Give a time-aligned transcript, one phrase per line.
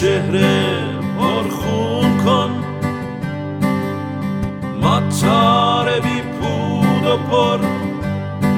[0.00, 0.84] چهره
[1.18, 2.50] پرخون کن.
[4.82, 7.58] ما تار بی پود و پر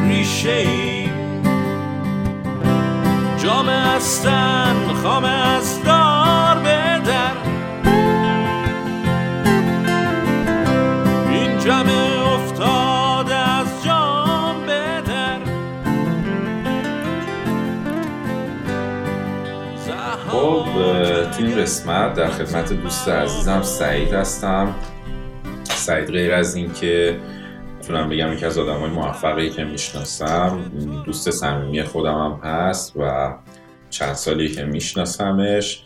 [0.08, 1.08] ریشه ای
[3.42, 5.69] جام استن خام از
[21.60, 24.74] قسمت در خدمت دوست عزیزم سعید هستم.
[25.64, 27.16] سعید غیر از این که
[27.78, 30.70] می‌تونم بگم یکی از آدم های موفقی که می‌شناسم.
[31.06, 33.34] دوست صمیمی خودم هم هست و
[33.90, 35.84] چند سالی که میشناسمش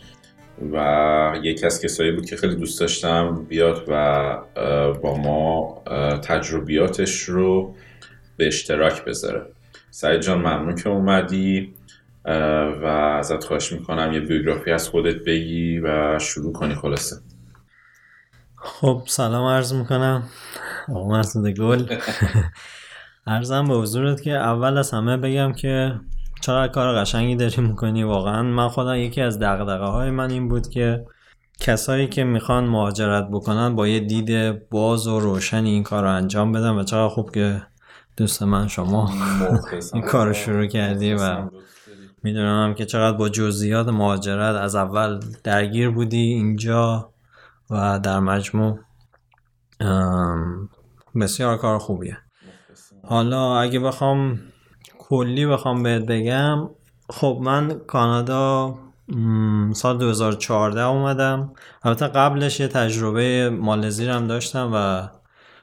[0.73, 4.37] و یکی از کسایی بود که خیلی دوست داشتم بیاد و
[5.01, 5.81] با ما
[6.19, 7.75] تجربیاتش رو
[8.37, 9.45] به اشتراک بذاره.
[9.91, 11.73] سعید جان ممنون که اومدی.
[12.81, 12.85] و
[13.19, 17.15] ازت خواهش می‌کنم یه بیوگرافی از خودت بگی و شروع کنی خلاصه.
[18.55, 20.23] خب سلام عرض می‌کنم.
[20.89, 21.85] آقا مسعود گل.
[23.27, 25.99] عرضم به حضورت که اول از همه بگم که
[26.41, 28.03] چقدر کار قشنگی داری می‌کنی.
[28.03, 31.05] واقعا من خودم یکی از دقدقه های من این بود که
[31.59, 36.51] کسایی که می‌خوان مهاجرت بکنن با یه دید باز و روشنی این کار رو انجام
[36.51, 37.61] بدن و چقدر خوب که
[38.17, 39.11] دوست من شما
[39.93, 41.49] این کار رو شروع کردی و
[42.25, 47.09] می‌دونم که چقدر با جزئیات مهاجرت از اول درگیر بودی اینجا
[47.69, 48.79] و در مجموع
[51.21, 52.17] بسیار کار خوبیه.
[53.03, 54.39] حالا اگه بخوام
[54.97, 56.69] کلی بخوام بهت بگم
[57.09, 58.75] خب من کانادا
[59.73, 61.53] سال 2014 اومدم.
[61.83, 65.07] البته قبلش یه تجربه مالزی هم داشتم و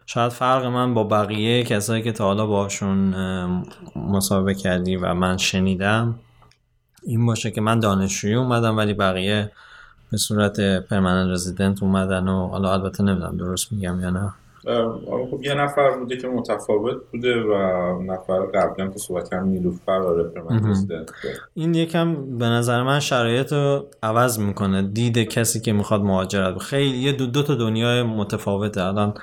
[0.06, 3.14] شاید فرق من با بقیه کسایی که تا حالا باشون
[3.96, 6.18] مصاحبه کردی و من شنیدم.
[7.06, 9.52] این باشه که من دانشجویی اومدم ولی بقیه
[10.10, 14.34] به صورت پرمننت رزیدنت اومدن و حالا البته نمی‌دونم درست میگم یا نه.
[15.30, 17.52] خب یه نفر بوده که متفاوت بوده و
[18.02, 20.30] نفر قبلا که صحبت کردم نیلوفر آره
[21.54, 26.98] این یکم به نظر من شرایط رو عوض می‌کنه دید کسی که می‌خواد مهاجرت خیلی
[26.98, 28.82] یه دو, دو تا دنیای متفاوته.
[28.82, 29.14] الان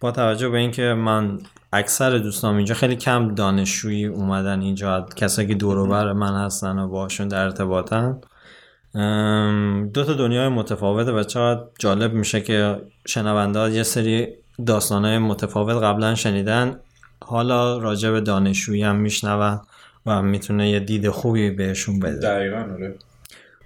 [0.00, 1.38] با توجه به اینکه من
[1.76, 5.06] اکثر دوستان اینجا خیلی کم دانشجویی اومدن اینجا.
[5.16, 8.20] کسایی که دور من هستن و باشون در ارتباطن.
[9.92, 14.28] دو تا دنیای متفاوته و چقدر جالب میشه که شنونده یه سری
[14.66, 16.80] داستانهای متفاوت قبلا شنیدن.
[17.24, 19.60] حالا راجع به دانشجویی هم میشنون
[20.06, 22.18] و می‌تونه یه دید خوبی بهشون بده.
[22.18, 22.94] دقیقا آره.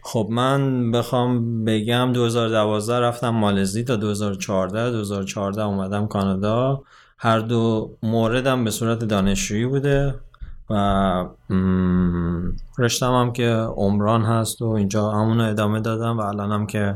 [0.03, 6.83] خب من بخوام بگم 2012 رفتم مالزی تا 2014 2014 اومدم کانادا.
[7.23, 10.15] هر دو موردم به صورت دانشجویی بوده
[10.71, 11.27] و
[12.79, 16.95] رشتم هم که عمران هست و اینجا همونو ادامه دادم و الانم که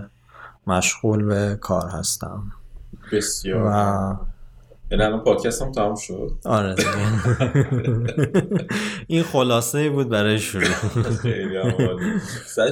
[0.67, 2.43] مشغول به کار هستم.
[3.13, 3.63] بسیار.
[3.63, 4.17] و
[4.91, 6.33] یعنی الان پادکست هم تمام شد.
[6.45, 6.75] آره
[9.07, 10.65] این خلاصه بود برای شروع.
[11.23, 11.71] خیلی هم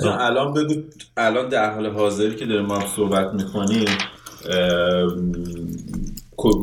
[0.03, 0.75] جان الان بگو
[1.17, 3.89] الان در حال حاضری که داریم ما هم صحبت می‌کنیم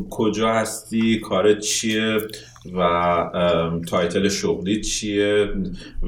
[0.10, 2.18] کجا هستی کارت چیه
[2.77, 5.54] و title شغلی چیه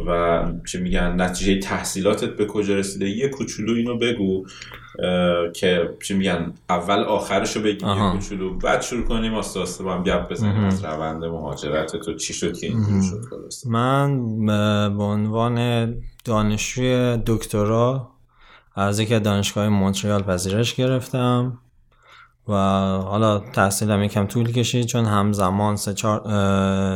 [0.07, 3.09] و چه میگن نتیجه تحصیلاتت به کجا رسیده.
[3.09, 4.45] یه کوچولو اینو بگو
[5.53, 8.57] که چه میگن اول آخرشو بگی یه کوچولو.
[8.57, 12.57] بعد شروع کنیم آسته آسته با هم گپ بزنیم از روند مهاجرت تو چی شد
[12.57, 14.45] که اینجوری شد خلاص من
[14.97, 15.87] به عنوان
[16.25, 18.11] دانشجوی دکترا
[18.75, 21.57] از یکی دانشگاه مونترال پذیرش گرفتم.
[22.47, 22.53] و
[22.97, 26.23] حالا تحصیلم یکم طول کشید چون همزمان سه, چار...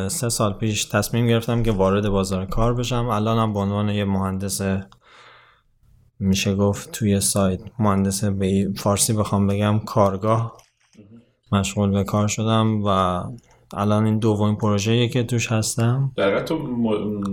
[0.09, 3.07] سه سال پیش تصمیم گرفتم که وارد بازار کار بشم.
[3.07, 4.61] الانم به عنوان یه مهندس
[6.19, 10.57] میشه گفت توی سایت مهندس به فارسی بخوام بگم کارگاه
[11.51, 13.21] مشغول به کار شدم و
[13.75, 16.11] الان این دومین پروژه که توش هستم.
[16.15, 16.57] در تو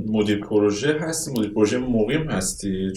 [0.09, 2.93] مدیر پروژه هستی مدیر پروژه مقیم هستی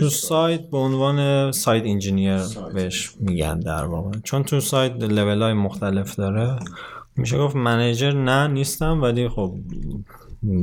[0.00, 2.40] تو سایت به عنوان سایت انجینیر
[2.74, 4.10] بهش میگن در واقع.
[4.24, 6.58] چون تو سایت لول های مختلف داره.
[7.16, 9.54] میشه گفت منیجر نه نیستم ولی خب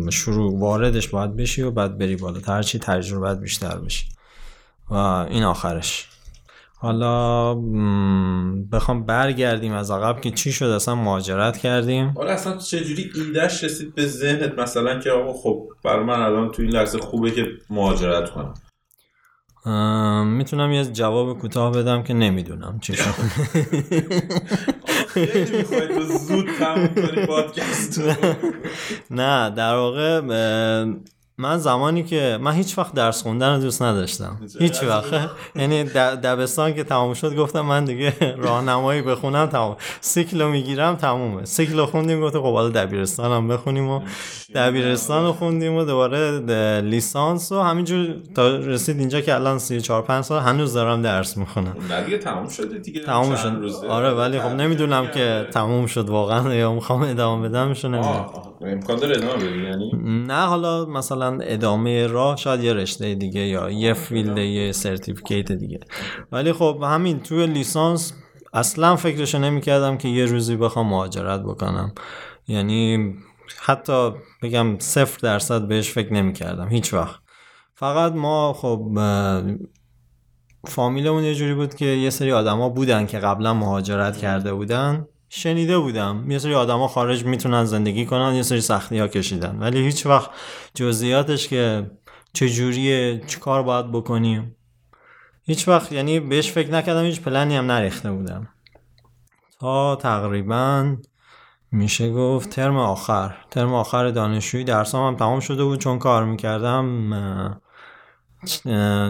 [0.10, 4.06] شروع واردش باید بشی و بعد بری بالا هرچی تجربه بیشتر بشی.
[4.89, 4.95] و
[5.30, 6.07] این آخرش.
[6.81, 7.56] حالا
[8.72, 12.13] بخوام برگردیم از عقب که چی شد؟ اصلا مهاجرت کردیم.
[12.16, 16.62] حالا اصلا چجوری ایدهش رسید به ذهنت؟ مثلا که آقا خب برای من الان تو
[16.62, 18.54] این لحظه خوبه که مهاجرت کنم.
[20.28, 23.04] می‌تونم یه جواب کوتاه بدم که نمی‌دونم چی شد.
[26.27, 28.01] زود تموم کنی پادکست
[29.12, 30.22] نه در واقع
[31.41, 34.38] من زمانی که من هیچ وقت درس خوندن رو دوست نداشتم.
[34.59, 35.29] هیچ وقت.
[35.55, 35.83] یعنی
[36.23, 38.13] دبستان که تموم شد گفتم من دیگه
[38.45, 41.45] راهنمایی بخونم تمام سیکلو می‌گیرم تمومه.
[41.45, 44.01] سیکلو خوندیم گفت خب حالا دبیرستان هم بخونیم و
[44.55, 50.23] دبیرستان رو خوندیم و دوباره لیسانس و همینجور تا رسید اینجا که الان 34 5
[50.23, 51.75] سال هنوز دارم درس می‌خونم.
[51.89, 53.01] نه دیگه تموم شده دیگه.
[53.01, 53.85] تموم شد.
[53.89, 57.88] آره ولی خب نمی‌دونم که تموم شد واقعا یا می‌خوام ادامه بدم میشه
[58.65, 59.91] امکان داره ادامه یعنی؟
[60.27, 65.80] نه حالا مثلا ادامه راه شاید یه رشته دیگه یا یه field یه certificate دیگه.
[66.31, 68.13] ولی خب همین توی لیسانس
[68.54, 71.94] اصلا فکرشو نمی‌کردم که یه روزی بخوام مهاجرت بکنم.
[72.48, 73.13] یعنی
[73.62, 74.12] حتی
[74.44, 77.22] بگم صفر درصد بهش فکر نمی‌کردم هیچ وقت.
[77.75, 78.88] فقط ما خب
[80.68, 85.06] فامیلمون یه جوری بود که یه سری آدما بودن که قبلا مهاجرت کرده بودن.
[85.33, 86.31] شنیده بودم.
[86.31, 89.60] یه سری آدما خارج می‌تونن زندگی کنن یه سری سختی ها کشیدن.
[89.60, 90.30] ولی هیچ وقت
[90.74, 91.92] جزئیاتش که
[92.33, 94.56] چجوریه کار باید بکنیم.
[95.44, 98.50] هیچ وقت یعنی بهش فکر نکردم هیچ پلنی هم نریخته بودم.
[99.60, 100.95] تا تقریبا
[101.72, 103.36] میشه گفت ترم آخر.
[103.51, 107.13] ترم آخر دانشجویی درسام هم تمام شده بود چون کار می‌کردم.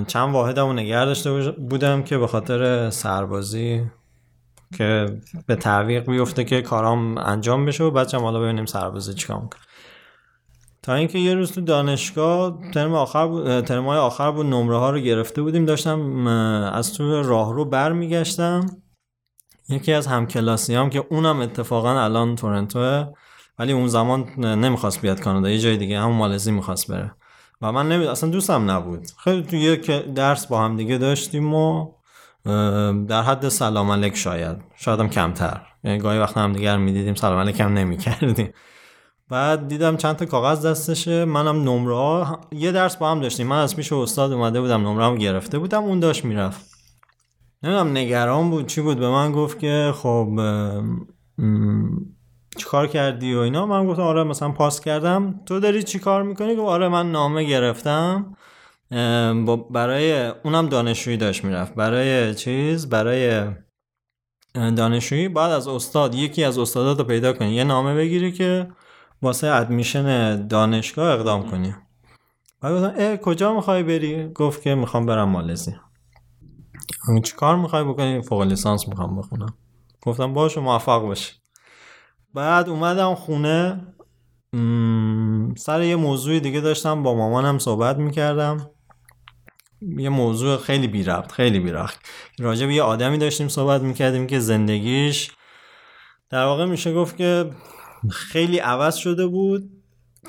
[0.07, 3.83] چند واحدم رو نگه داشته بودم که به خاطر سربازی
[4.77, 5.05] که
[5.47, 9.49] به تعویق بیفته که کارام انجام بشه و بچه حالا ببینیم سربازی چیکار
[10.83, 14.89] تا اینکه یه روز تو دانشگاه ترم آخر بود ترم های آخر بود نمره ها
[14.89, 16.27] رو گرفته بودیم داشتم
[16.73, 18.65] از تو راه رو برمیگشتم.
[19.69, 23.05] یکی از همکلاسی هم که اونم اتفاقا الان تورنتوه
[23.59, 27.11] ولی اون زمان نمی‌خواست بیاد کانادا یه جای دیگه همون مالزی می‌خواست بره.
[27.61, 28.07] و من نمی...
[28.07, 29.07] اصلا دوستم نبود.
[29.23, 31.91] خیلی تو یک درس با هم دیگه داشتیم و
[33.07, 34.57] در حد سلام علیک شاید.
[34.75, 35.61] شاید هم کمتر.
[35.83, 38.53] یعنی گاهی وقت هم دیگر می‌دیدیم سلام علیک هم نمی کردیم
[39.29, 41.25] بعد دیدم چند تا کاغذ دستشه.
[41.25, 43.47] منم نمره ها یه درس با هم داشتیم.
[43.47, 46.71] من از پیش استاد اومده بودم نمره هم گرفته بودم اون داشت می‌رفت.
[47.63, 50.39] نمی‌دونم نگران بود چی بود؟ به من گفت که خب
[52.57, 55.39] چیکار کردی و اینا؟ من گفتم آره مثلا پاس کردم.
[55.45, 58.35] تو داری چی کار می‌کنی؟ گفت آره من نامه گرفتم.
[59.71, 61.75] برای اونم دانشجویی داشت می‌رفت.
[61.75, 63.45] برای چیز؟ برای
[64.53, 67.53] دانشجویی بعد از استاد یکی از استادات رو پیدا کنی.
[67.53, 68.67] یه نامه بگیری که
[69.21, 71.75] واسه ادمیشن دانشگاه اقدام کنی.
[72.61, 75.75] بعد گفتم اه کجا می‌خوای بری؟ گفت که می‌خوام برم مالزی.
[77.23, 79.53] چی کار می‌خوای بکنی؟ فوق لیسانس می‌خوام بخونم.
[80.01, 81.33] گفتم باشه موفق باشه
[82.33, 83.87] بعد اومدم خونه.
[85.57, 88.69] سر یه موضوع دیگه داشتم با مامانم صحبت می‌کردم.
[89.97, 91.95] یه موضوع خیلی بی ربط خیلی بی ربط.
[92.39, 95.31] راجع به یه آدمی داشتیم صحبت می‌کردیم که زندگیش
[96.29, 97.49] در واقع میشه گفت که
[98.09, 99.69] خیلی عوض شده بود.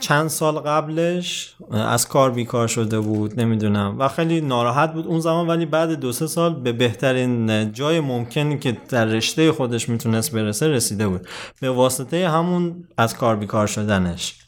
[0.01, 3.97] چند سال قبلش از کار بیکار شده بود نمی‌دونم.
[3.99, 8.59] و خیلی ناراحت بود اون زمان ولی بعد دو سه سال به بهترین جای ممکنی
[8.59, 11.29] که در رشته خودش می‌تونست برسه رسیده بود.
[11.61, 14.42] به واسطه همون از کار بیکار شدنش.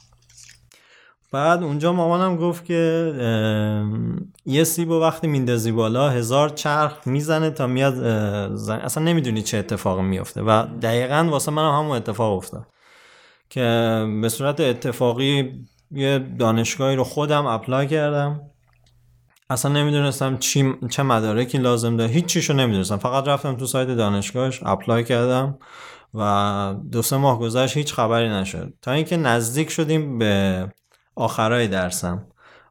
[1.34, 3.12] بعد اونجا مامانم گفت که
[4.46, 7.98] یه سیبو وقتی میندازی بالا هزار چرخ می‌زنه تا میاد
[8.68, 12.66] اصلا نمی‌دونی چه اتفاق میفته و دقیقا واسه من همون اتفاق افتاد
[13.50, 13.60] که
[14.22, 18.40] به صورت اتفاقی یه دانشگاهی رو خودم apply کردم.
[19.50, 22.10] اصلا نمی‌دونستم چی چه مدارکی لازم داره.
[22.10, 22.96] هیچ چیشو نمی‌دونستم.
[22.96, 25.58] فقط رفتم تو سایت دانشگاهش apply کردم
[26.14, 28.72] و دو سه ماه گذشت هیچ خبری نشد.
[28.82, 30.66] تا اینکه نزدیک شدیم به
[31.16, 32.26] آخرای درسم.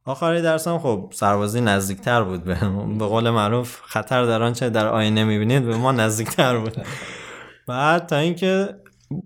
[0.05, 2.57] آخرای درسم خب سربازی نزدیکتر بود به
[3.00, 6.85] به قول معروف خطر در آنچه در آینه می‌بینید به ما نزدیکتر بود.
[7.67, 8.69] بعد تا اینکه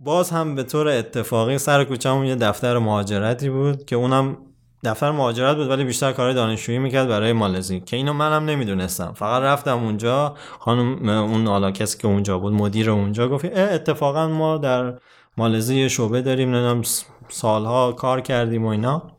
[0.04, 4.38] باز هم به طور اتفاقی سر کوچه‌مون یه دفتر مهاجرتی بود که اونم
[4.84, 9.14] دفتر مهاجرت بود ولی بیشتر کار دانشجویی می‌کرد برای مالزی که اینو منم نمی‌دونستم.
[9.16, 14.58] فقط رفتم اونجا خانم اون حالا کسی که اونجا بود مدیر اونجا گفت اتفاقا ما
[14.58, 14.94] در
[15.38, 16.82] مالزی شعبه داریم نمی‌دونم
[17.30, 19.12] سالها کار کردیم و اینا.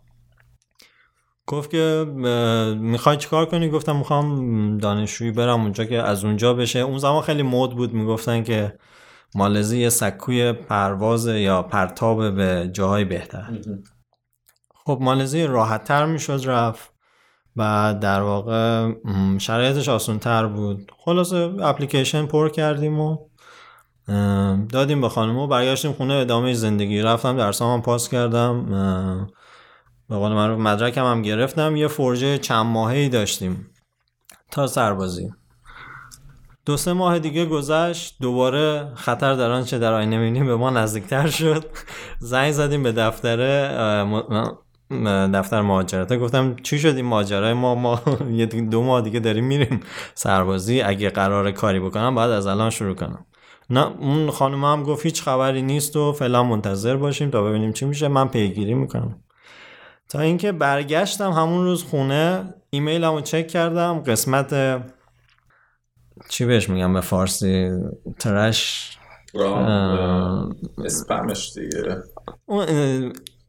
[1.47, 2.07] گفت که
[2.79, 6.79] می‌خوای چیکار کنی؟ گفتم می‌خوام دانشجویی برم اونجا که از اونجا بشه.
[6.79, 8.79] اون زمان خیلی مد بود می‌گفتن که
[9.35, 13.59] مالزی یه سکوی پرواز یا پرتاب به جاهای بهتر.
[14.85, 16.93] خب مالزی راحت تر می‌شد رفت.
[17.57, 18.93] و در واقع
[19.39, 20.93] شرایطش آسان تر بود.
[20.99, 23.27] خلاصه اپلیکیشن پر کردیم و
[24.69, 27.03] دادیم به خانم و برگشتیم خونه ادامه زندگی.
[27.03, 28.67] رفتم درس هم پاس کردم.
[30.09, 31.77] به قول من مدرکم هم گرفتم.
[31.77, 33.71] یه فرجه چند ماهی داشتیم
[34.50, 35.31] تا سربازی.
[36.67, 38.17] دو سه ماه دیگه گذشت.
[38.21, 41.65] دوباره خطر در آنچه در آینه می‌بینیم به ما نزدیکتر شد.
[42.19, 43.37] زنگ زدیم به دفتر
[45.35, 46.19] دفتر مهاجرت.
[46.19, 48.00] گفتم چی شد این ماجرای ما ما
[48.31, 49.81] یه دو ماه دیگه داریم میریم
[50.15, 50.83] سربازی.
[50.83, 53.27] اگه قرار کاری بکنم باید از الان شروع کنم.
[53.71, 57.85] نه اون خانم هم گفت هیچ خبری نیست و فعلا منتظر باشیم تا ببینیم چی
[57.85, 58.09] میشه.
[58.09, 59.23] من پیگیری می‌کنم.
[60.09, 63.99] تا اینکه برگشتم همون روز خونه ایمیلمو چک کردم.
[63.99, 64.83] قسمت
[66.29, 67.71] چی بهش میگم به فارسی؟
[68.19, 68.99] ترش.
[70.85, 72.03] اسپمش دیگه.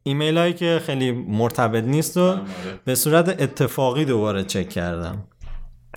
[0.03, 2.39] ایمیل هایی که خیلی مرتبط نیست و آره.
[2.85, 5.23] به صورت اتفاقی دوباره چک کردم.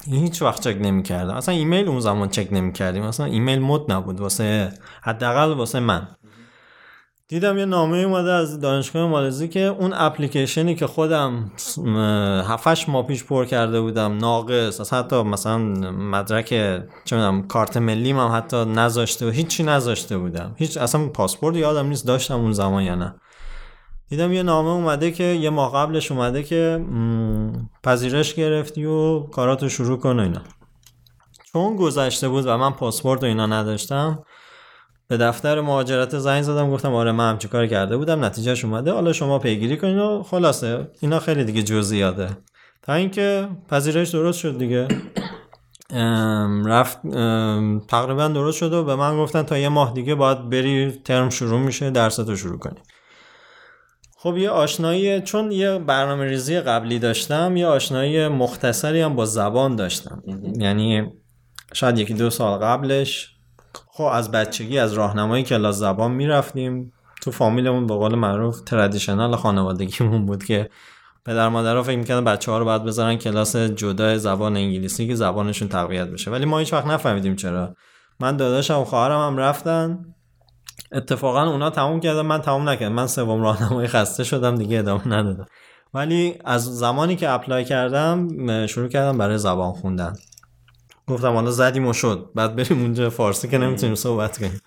[0.06, 3.92] هیچ وقت چک نمی کردم اصلا ایمیل اون زمان چک نمی کردیم اصلا ایمیل مد
[3.92, 4.20] نبود.
[4.20, 4.72] واسه
[5.02, 6.08] حداقل واسه من.
[7.28, 11.50] دیدم یه نامه اومده از دانشگاه مالزی که اون اپلیکیشنی که خودم
[12.49, 16.49] هفتش ماه پیش پر کرده بودم ناقص از حتی مثلا مدرک
[17.04, 20.54] چه کارت ملی هم حتی نذاشته و هیچی نذاشته بودم.
[20.56, 23.14] هیچ اصلا پاسپورت یادم نیست داشتم اون زمان یا نه.
[24.12, 26.85] دیدم یه نامه اومده که یه ماه قبلش اومده که
[27.83, 30.42] پذیرش گرفتی و کاراتو شروع کن و اینا.
[31.52, 34.25] چون گذشته بود و من پاسپورت و اینا نداشتم
[35.09, 38.92] به دفتر مهاجرت زنگ زدم گفتم آره من همچه کار کرده بودم نتیجهش اومده.
[38.92, 42.28] حالا شما پیگیری کنین و خلاصه اینا خیلی دیگه جزئیاته.
[42.83, 44.88] تا اینکه پذیرش درست شد دیگه.
[46.66, 46.99] رفت
[47.88, 51.61] تقریبا درست شد و به من گفتن تا یه ماه دیگه باید بری ترم شروع
[51.61, 52.78] میشه درستو شروع کنی.
[54.23, 59.76] خب یه آشنایی چون یه برنامه ریزی قبلی داشتم یه آشنایی مختصری هم با زبان
[59.76, 60.23] داشتم.
[60.59, 61.12] یعنی
[61.73, 63.37] شاید یکی دو سال قبلش.
[63.93, 66.93] خب از بچگی از راهنمایی کلاس زبان می‌رفتیم.
[67.23, 70.71] تو فامیلمون به قول معروف تردیشنال خانوادگیمون بود که
[71.25, 75.69] پدر مادرها فکر می‌کنن بچه ها رو باید بذارن کلاس جدا زبان انگلیسی که زبانشون
[75.69, 76.31] تقویت بشه.
[76.31, 77.75] ولی ما هیچ وقت نفهمیدیم چرا.
[78.21, 80.14] من داداشم و خواهرم هم رفتن.
[80.92, 82.94] اتفاقا اونا تموم کردن من تموم نکردم.
[82.94, 85.46] من سوم راهنمایی خسته شدم دیگه ادامه ندادم.
[85.94, 88.28] ولی از زمانی که اپلای کردم
[88.66, 90.12] شروع کردم برای زبان خوندن.
[91.08, 92.30] گفتم حالا زدیم و شد.
[92.34, 94.61] بعد بریم اونجا فارسی که نمی‌تونیم صحبت کنیم.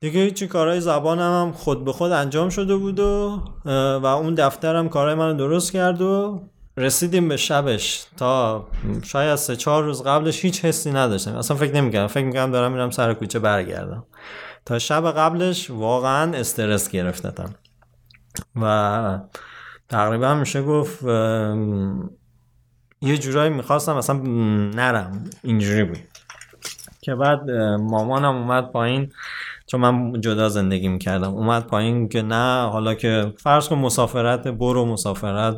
[0.00, 3.42] دیگه هیچی کارهای زبانم هم خود به خود انجام شده بود و
[4.02, 6.42] و اون دفترم کارهای منو درست کرد و
[6.76, 8.04] رسیدیم به شبش.
[8.16, 8.66] تا
[9.02, 11.36] شاید سه چهار روز قبلش هیچ حسی نداشتم.
[11.36, 12.06] اصلا فکر نمی‌کردم.
[12.06, 14.04] فکر می‌کردم دارم میرم سر کوچه برگردم.
[14.64, 17.54] تا شب قبلش واقعا استرس گرفتتم.
[18.62, 19.18] و
[19.88, 21.02] تقریبا میشه گفت
[23.02, 24.16] یه جورایی می‌خواستم اصلا
[24.74, 25.24] نرم.
[25.42, 25.98] اینجوری بود.
[27.00, 27.50] که بعد
[27.80, 29.12] مامانم اومد پایین.
[29.66, 31.34] چون من جدا زندگی می‌کردم.
[31.34, 35.56] اومد پایین که نه حالا که فرض کن مسافرت برو مسافرت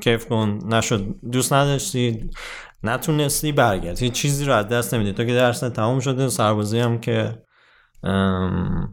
[0.00, 0.58] کیف کن.
[0.68, 1.14] نشد.
[1.32, 2.30] دوست نداشتی
[2.84, 5.12] نتونستی برگرد هیچ چیزی رو از دست نمیدی.
[5.12, 7.42] تو که درس تموم شده سربازی هم که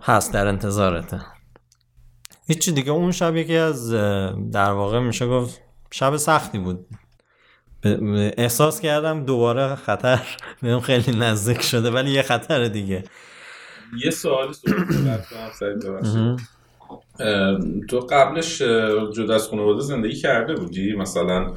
[0.02, 1.22] هست در انتظارته.
[2.48, 3.92] هیچی دیگه اون شب یکی از
[4.52, 5.62] در واقع میشه گفت
[5.92, 6.86] شب سختی بود.
[8.38, 10.22] احساس کردم دوباره خطر
[10.62, 13.04] بهم خیلی نزدیک شده ولی یه خطر دیگه.
[14.04, 14.54] یه سوالی
[17.90, 18.58] تو قبلش
[19.16, 21.54] جدا از خانواده زندگی کرده بودی؟ مثلا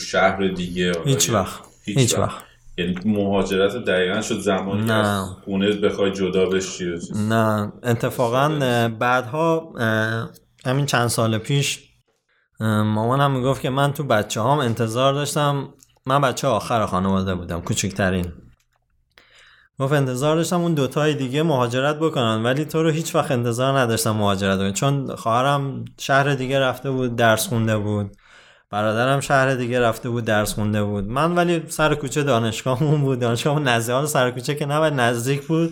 [0.00, 1.60] شهر دیگه هیچ وقت.
[1.84, 2.44] هیچ وقت.
[2.78, 5.36] یعنی مهاجرت دقیقا شد زمانی نه.
[5.44, 7.72] خونه بخوای جدا بشی نه.
[7.82, 8.48] اتفاقا
[9.00, 9.72] بعدها
[10.66, 11.88] همین چند سال پیش
[12.60, 15.68] مامانم می‌گفت که من تو بچه هام انتظار داشتم.
[16.06, 18.32] من بچه آخر خانواده بودم کوچکترین.
[19.78, 24.10] گفت انتظار داشتم اون دوتای دیگه مهاجرت بکنن ولی تو رو هیچ وقت انتظار نداشتم
[24.10, 28.16] مهاجرت بکنن چون خواهرم شهر دیگه رفته بود درس خونده بود.
[28.70, 31.04] برادرم شهر دیگه رفته بود درس خونده بود.
[31.04, 33.18] من ولی سر کوچه دانشگاهمون بود.
[33.18, 34.04] دانشگاهمون نزدیک.
[34.04, 35.70] سر کوچه که نه نزدیک بود.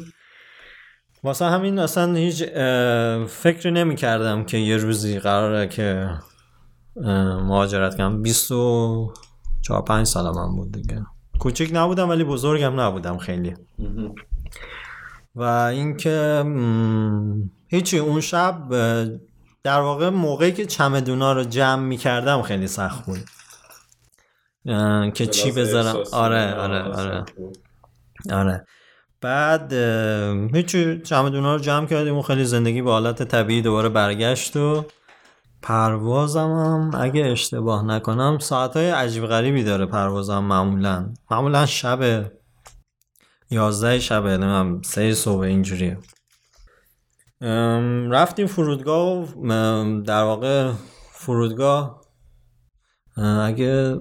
[1.22, 2.42] واسه همین اصلا هیچ
[3.28, 6.10] فکری نمی کردم که یه روزی قراره که
[7.42, 8.22] مهاجرت کنم.
[8.22, 11.06] 24 5 سال من بود دیگه.
[11.38, 13.54] کوچیک نبودم ولی بزرگم نبودم خیلی.
[15.34, 16.44] و اینکه
[17.68, 17.98] هیچی.
[17.98, 18.62] اون شب
[19.64, 23.20] در واقع موقعی که چمدونا رو جمع می کردم خیلی سخت بود.
[25.10, 27.24] که چی بذارم؟ آره آره آره.
[28.32, 28.66] آره.
[29.20, 29.72] بعد
[30.54, 34.84] هیچی چمدونا رو جمع کردیم و خیلی زندگی به حالت طبیعی دوباره برگشت و
[35.62, 41.12] پروازم هم اگه اشتباه نکنم ساعتهای عجیب غریبی داره پروازم معمولا.
[41.30, 42.30] معمولا شب
[43.50, 45.98] یازده شبه نمیم سه صبح اینجوریه.
[48.10, 50.72] رفتیم فرودگاه و در واقع
[51.10, 52.00] فرودگاه
[53.16, 54.00] اگه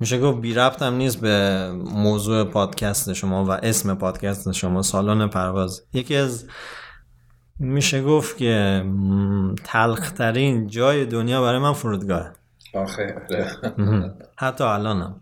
[0.00, 5.82] میشه گفت بی ربطم نیست به موضوع پادکست شما و اسم پادکست شما سالن پرواز.
[5.92, 6.46] یکی از
[7.58, 8.84] میشه گفت که
[9.64, 12.32] تلخترین جای دنیا برای من فرودگاه.
[12.74, 13.14] آخه.
[14.36, 15.20] حتی الانم.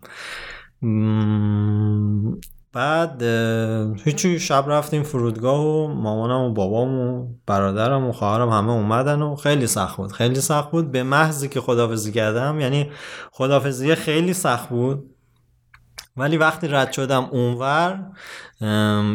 [2.73, 3.23] بعد
[4.03, 9.35] هیچی شب رفتیم فرودگاه و مامانم و بابام و برادرم و خواهرم همه اومدن و
[9.35, 10.11] خیلی سخت بود.
[10.11, 12.91] خیلی سخت بود به محضی که خدافزی کردم یعنی
[13.31, 15.09] خدافزی خیلی سخت بود.
[16.17, 18.11] ولی وقتی رد شدم اونور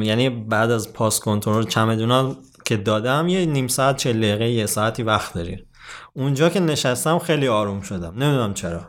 [0.02, 5.02] یعنی بعد از پاس کنترل چمدونا که دادم یه نیم ساعت چه دقیقه یه ساعتی
[5.02, 5.64] وقت داری
[6.12, 8.14] اونجا که نشستم خیلی آروم شدم.
[8.16, 8.80] نمی‌دونم چرا.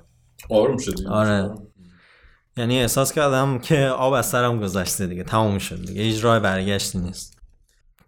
[0.50, 1.08] آروم شدی.
[1.08, 1.52] آره.
[2.60, 6.02] یعنی احساس کردم که آب از سرم گذشته دیگه تموم شد دیگه.
[6.02, 7.38] هیچ راه برگشتی نیست.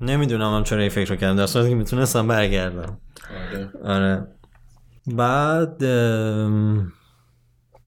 [0.01, 1.36] نمی‌دونم هم چرا این فکر رو کردم.
[1.36, 2.98] در صورتی که می‌تونستم برگردم.
[3.53, 4.27] آره, آره.
[5.08, 5.84] بعد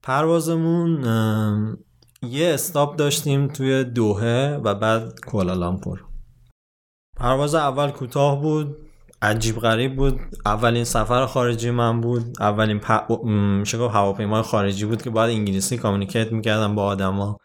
[0.03, 1.05] پروازمون
[2.23, 6.05] یه استاپ داشتیم توی دوهه و بعد کوالالامپور
[7.17, 8.84] پرواز اول کوتاه بود.
[9.25, 10.21] عجیب غریب بود.
[10.47, 12.23] اولین سفر خارجی من بود.
[12.41, 12.91] اولین پ...
[13.95, 17.39] هواپیمای خارجی بود که باید انگلیسی کامیکیت می‌کردم با آدما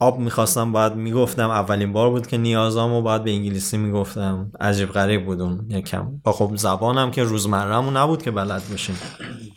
[0.00, 1.50] آب می‌خواستم باید می‌گفتم.
[1.50, 4.52] اولین بار بود که نیازامو باید به انگلیسی می‌گفتم.
[4.60, 6.20] عجیب غریب بود اون یکم.
[6.24, 8.96] با خب زبانم که روزمرهمون نبود که بلد بشیم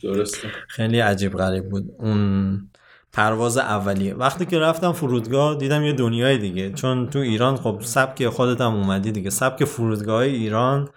[0.04, 0.48] درسته.
[0.68, 1.84] خیلی عجیب غریب بود.
[2.00, 2.70] اون
[3.14, 4.14] پرواز اولیه.
[4.14, 6.72] وقتی که رفتم فرودگاه دیدم یه دنیای دیگه.
[6.72, 9.30] چون تو ایران خب سبک خودت هم اومدی دیگه.
[9.30, 10.90] سبک فرودگاه ایران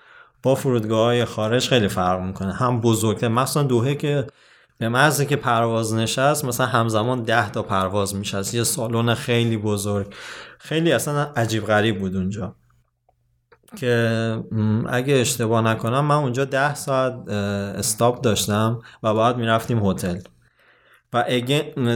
[0.44, 2.52] با فرودگاه های خارج خیلی فرق می‌کنه.
[2.52, 3.28] هم بزرگتر.
[3.28, 4.26] مثلا دوهه که
[4.78, 8.54] به محض که پرواز نشست مثلا همزمان ده تا پرواز میشست.
[8.54, 10.14] یه سالن خیلی بزرگ.
[10.58, 12.56] خیلی اصلا عجیب غریب بود اونجا.
[13.76, 14.44] که
[14.88, 20.18] اگه اشتباه نکنم من اونجا ده ساعت استاپ داشتم و بعد می‌رفتیم هتل.
[21.12, 21.24] و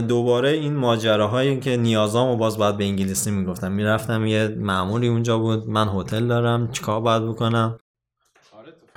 [0.07, 3.71] دوباره این ماجراهایی که نیازامو باز باید به انگلیسی می‌گفتم.
[3.71, 5.67] می‌رفتم یه معمولی اونجا بود.
[5.67, 6.71] من هتل دارم.
[6.71, 7.77] چیکار باید بکنم؟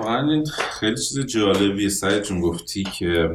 [0.03, 0.45] واقعا این
[0.81, 1.89] خیلی چیز جالبیه.
[1.89, 3.31] سعید جون گفتی که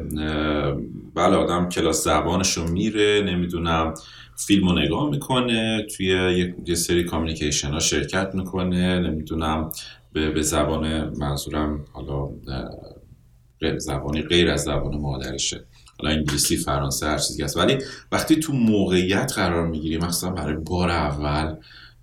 [1.14, 3.94] بله آدم کلاس زبانش رو میره نمی‌دونم
[4.36, 6.06] فیلم رو نگاه می‌کنه توی
[6.66, 9.70] یه سری کامیکیشن ها شرکت می‌کنه نمی‌دونم
[10.12, 12.28] به, به زبان منظورم حالا
[13.78, 15.64] زبانی غیر از زبان مادرشه.
[15.98, 17.56] حالا انگلیسی فرانسه هر چیزی هست.
[17.56, 17.78] ولی
[18.12, 21.56] وقتی تو موقعیت قرار می‌گیری مثلا برای بار اول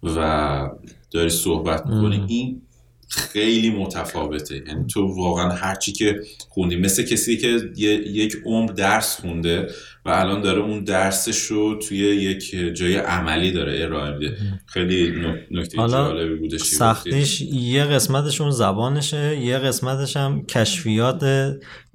[0.03, 0.69] و
[1.11, 2.61] داری صحبت می‌کنی این
[3.07, 4.63] خیلی متفاوته.
[4.67, 9.67] یعنی تو واقعا هرچی که خوندی مثل کسی که یک عمر درس خونده
[10.05, 14.37] و الان داره اون درسش رو توی یک جای عملی داره ارائه میده.
[14.65, 15.13] خیلی
[15.51, 21.25] نکته جالبی بوده سختیش یه قسمتش اون زبانشه یه قسمتش هم کشفیات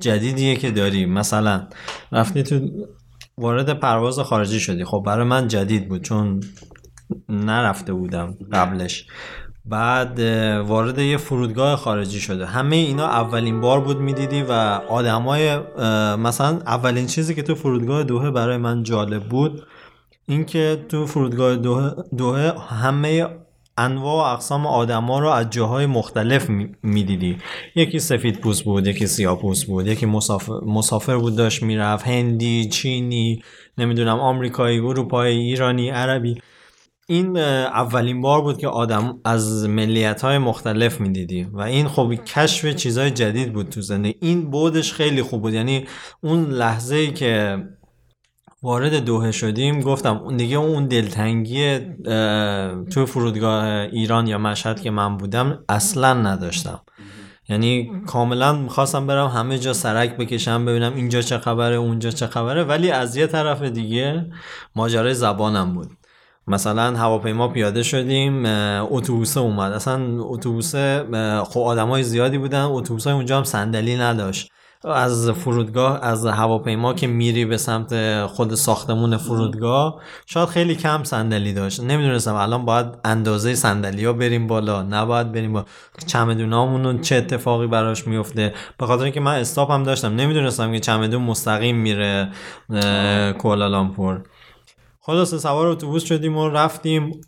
[0.00, 1.06] جدیدیه که داری.
[1.06, 1.68] مثلا
[2.12, 2.70] رفتی تو
[3.38, 4.84] وارد پرواز خارجی شدی.
[4.84, 6.40] خب برای من جدید بود چون
[7.28, 9.06] نرفته بودم قبلش.
[9.64, 10.20] بعد
[10.66, 12.46] وارد یه فرودگاه خارجی شده.
[12.46, 14.52] همه اینا اولین بار بود می‌دیدی و
[14.88, 15.58] آدمای
[16.16, 19.62] مثلا اولین چیزی که تو فرودگاه دوهه برای من جالب بود
[20.28, 23.26] اینکه تو فرودگاه دوهه, دوهه همه
[23.78, 26.50] انواع و اقسام آدما رو از جاهای مختلف
[26.82, 27.38] می‌دیدی.
[27.74, 32.68] یکی سفید پوست بود یکی سیاه پوست بود یکی مسافر, مسافر بود داشت می‌رفت هندی
[32.68, 33.42] چینی
[33.78, 36.42] نمی‌دونم آمریکایی اروپایی ایرانی عربی.
[37.10, 42.74] این اولین بار بود که آدم از ملیت های مختلف می‌دیدی و این خب کشف
[42.74, 44.14] چیزهای جدید بود تو زندگی.
[44.20, 45.54] این بودش خیلی خوب بود.
[45.54, 45.86] یعنی
[46.20, 47.58] اون لحظه ای که
[48.62, 51.78] وارد دوهه شدیم گفتم دیگه اون دلتنگی
[52.90, 56.80] تو فرودگاه ایران یا مشهد که من بودم اصلا نداشتم.
[57.48, 62.64] یعنی کاملا می‌خواستم برم همه جا سرک بکشم ببینم اینجا چه خبره اونجا چه خبره.
[62.64, 64.30] ولی از یه طرف دیگه
[64.76, 65.90] ماجرای زبانم بود.
[66.46, 68.42] مثلا هواپیما پیاده شدیم
[68.90, 69.72] اتوبوس اومد.
[69.72, 70.74] اصلا اتوبوس
[71.44, 74.50] خب آدمای زیادی بودن اتوبوس اونجا هم صندلی نداشت.
[74.84, 81.52] از فرودگاه از هواپیما که میری به سمت خود ساختمون فرودگاه شاید خیلی کم صندلی
[81.52, 81.80] داشت.
[81.80, 85.64] نمی‌دونستم الان باید اندازه صندلی ها بریم بالا نباید بریم با
[86.06, 90.14] چمدونامون چه اتفاقی براش میفته به خاطر اینکه من استاپ هم داشتم.
[90.14, 92.28] نمی‌دونستم که چمدون مستقیم میره
[93.38, 94.22] کوالالامپور
[95.10, 97.20] خلاصه سوار اتوبوس شدیم و رفتیم.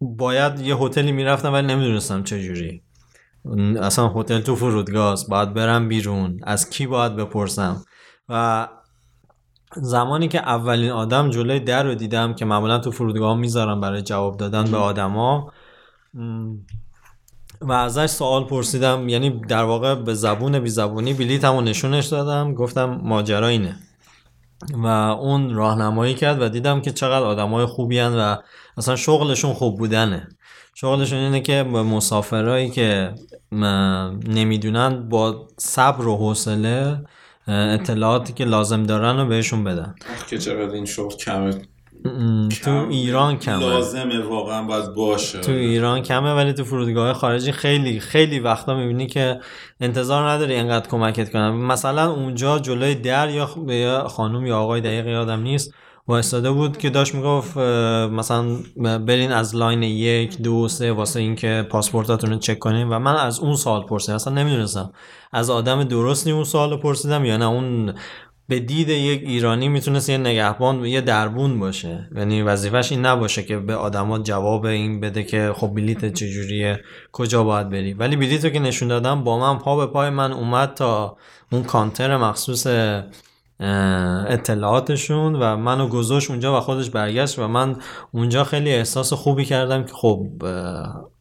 [0.00, 2.82] باید یه هتلی می‌رفتم ولی نمی‌دونستم چجوری
[3.80, 6.40] اصلا هتل تو فرودگاه باید برم بیرون.
[6.42, 7.84] از کی باید بپرسم؟
[8.28, 8.68] و
[9.76, 14.36] زمانی که اولین آدم جلوی در رو دیدم که معمولا تو فرودگاه می‌ذارم برای جواب
[14.36, 15.52] دادن به آدما
[17.60, 19.08] و ازش سوال پرسیدم.
[19.08, 22.54] یعنی در واقع به زبون بی زبونی بلیتمو نشونش دادم.
[22.54, 23.76] گفتم ماجرا اینه.
[24.74, 28.36] و اون راهنمایی کرد و دیدم که چقدر آدمای خوبی هن و
[28.76, 30.28] اصلا شغلشون خوب بودنه.
[30.74, 33.14] شغلشون اینه که به مسافرهایی که
[34.28, 37.00] نمی‌دونن با صبر و حوصله
[37.48, 39.94] اطلاعاتی که لازم دارن رو بهشون بدن.
[40.30, 41.62] که چقدر این شغل کمه.
[42.64, 43.58] تو ایران کمه.
[43.58, 45.40] لازمه واقعا باید باشه.
[45.40, 49.40] تو ایران کمه ولی تو فرودگاه خارجی خیلی خیلی وقتا می‌بینی که
[49.80, 51.50] انتظار نداری اینقدر کمکت کنن.
[51.50, 55.74] مثلا اونجا جلوی در یا خانم یا آقای دقیق یادم نیست
[56.08, 58.44] وایستاده بود که داشت می‌گفت مثلا
[58.98, 62.88] برین از line یک دو سه واسه اینکه پاسپورتاتون رو چک کنین.
[62.88, 64.14] و من از اون سوال پرسیدم.
[64.14, 64.92] اصلا نمی‌دونستم
[65.32, 67.48] از آدم درستی اون سوال پرسیدم یا نه.
[67.48, 67.94] اون
[68.50, 72.08] به دید یک ایرانی می‌تونست یه نگهبان یه دربون باشه.
[72.16, 76.80] یعنی وظیفش این نباشه که به آدما جواب این بده که خب بلیت چجوریه
[77.12, 77.94] کجا باید بری.
[77.94, 81.16] ولی بلیتو که نشون دادم با من پا به پای من اومد تا
[81.52, 82.66] اون کانتر مخصوص
[84.28, 87.76] اطلاعاتشون و منو گذاشت اونجا و خودش برگشت و من
[88.12, 90.26] اونجا خیلی احساس خوبی کردم که خب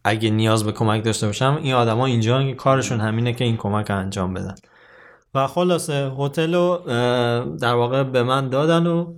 [0.03, 4.33] اگه نیاز به کمک داشته باشم این آدما اینجا کارشون همینه که این کمک انجام
[4.33, 4.55] بدن.
[5.35, 6.81] و خلاصه هتل رو
[7.61, 9.13] در واقع به من دادن و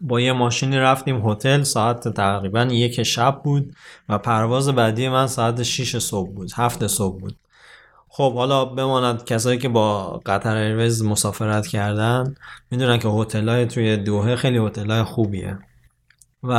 [0.00, 1.62] با یه ماشینی رفتیم هتل.
[1.62, 3.74] ساعت تقریبا یک شب بود
[4.08, 7.36] و پرواز بعدی من ساعت 6 صبح بود هفت صبح بود.
[8.08, 12.34] خب حالا بماند کسایی که با قطر ایرویز مسافرت کردن
[12.70, 15.58] می‌دونن که هتل‌های توی دوحه خیلی هتل‌های خوبیه.
[16.42, 16.52] و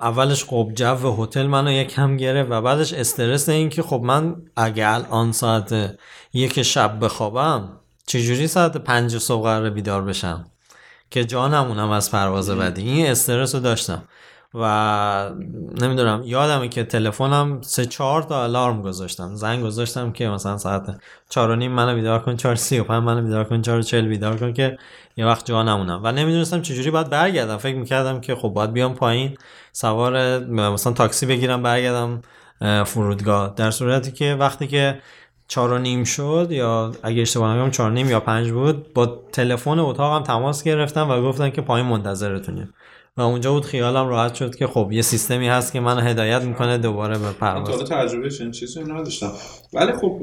[0.00, 4.88] اولش خب جو هتل منو یکم گرفت و بعدش استرس این که خب من اگه
[4.88, 5.96] الان ساعت
[6.32, 10.46] یک شب بخوابم چجوری ساعت پنج صبح قرار بیدار بشم؟
[11.10, 12.82] که جانمونم از پرواز بعدی.
[12.82, 14.02] این استرس رو داشتم.
[14.54, 15.30] و
[15.80, 19.34] نمی‌دونم یادمه که تلفنم سه چهار تا الارم گذاشتم.
[19.34, 23.02] زنگ گذاشتم که مثلا ساعت چهار و نیم منو بیدار کن چهار سی و پنج
[23.02, 24.78] منو بیدار کن چهار چل بیدار کن که
[25.16, 26.00] یه وقت جا نمونم.
[26.04, 27.56] و نمی‌دونستم چجوری باید برگردم.
[27.56, 29.36] فکر می‌کردم که خب باید بیام پایین
[29.72, 32.22] سوار مثلا تاکسی بگیرم برگردم
[32.84, 33.54] فرودگاه.
[33.56, 35.00] در صورتی که وقتی که
[35.48, 39.78] چهار و نیم شد یا اگه اشتباه نکنم چهار نیم یا پنج بود با تلفن
[39.78, 42.74] اتاقم تماس گرفتم و گفتن که پایین منتظرتونیم.
[43.16, 46.78] و اونجا بود خیالم راحت شد که خب یه سیستمی هست که منو هدایت می‌کنه
[46.78, 47.90] دوباره به پرواز.
[47.90, 49.32] تجربه این چیزی نداشتم.
[49.72, 50.20] ولی خب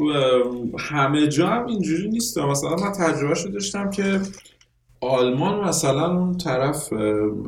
[0.80, 2.38] همه جا هم اینجوری نیست.
[2.38, 4.22] مثلا من تجربه شده داشتم که
[5.02, 6.94] آلمان مثلا اون طرف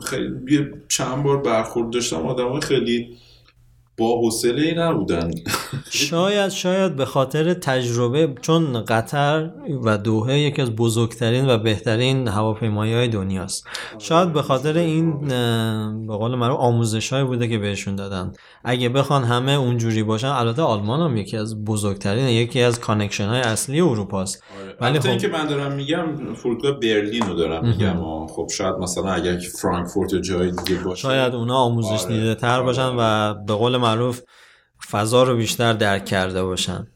[0.04, 2.28] خیلی چند بار برخورد داشتم.
[2.28, 3.18] آدم خیلی
[4.00, 5.32] با حوصله ای نبودن.
[5.90, 9.52] شاید شاید به خاطر تجربه چون قطر
[9.84, 13.68] و دوحه یکی از بزرگترین و بهترین هواپیمایی های دنیاست.
[13.98, 15.28] شاید به خاطر این
[16.08, 18.32] به قول معروف آموزش های بوده که بهشون دادن.
[18.64, 23.42] اگه بخوان همه اونجوری باشن البته آلمان هم یکی از بزرگترین یکی از connection های
[23.42, 24.44] اصلی اروپاست.
[24.64, 24.76] آره.
[24.82, 28.28] ولی خب که من دارم میگم فرودگاه برلین رو دارم میگم.
[28.28, 31.02] خب شاید مثلا اگر فرانکفورت جای دیگه باشه.
[31.02, 32.16] شاید اونا آموزش آره.
[32.16, 34.22] دیده تر باشن و به قول معروف
[34.92, 36.88] فضا رو بیشتر درک کرده باشن.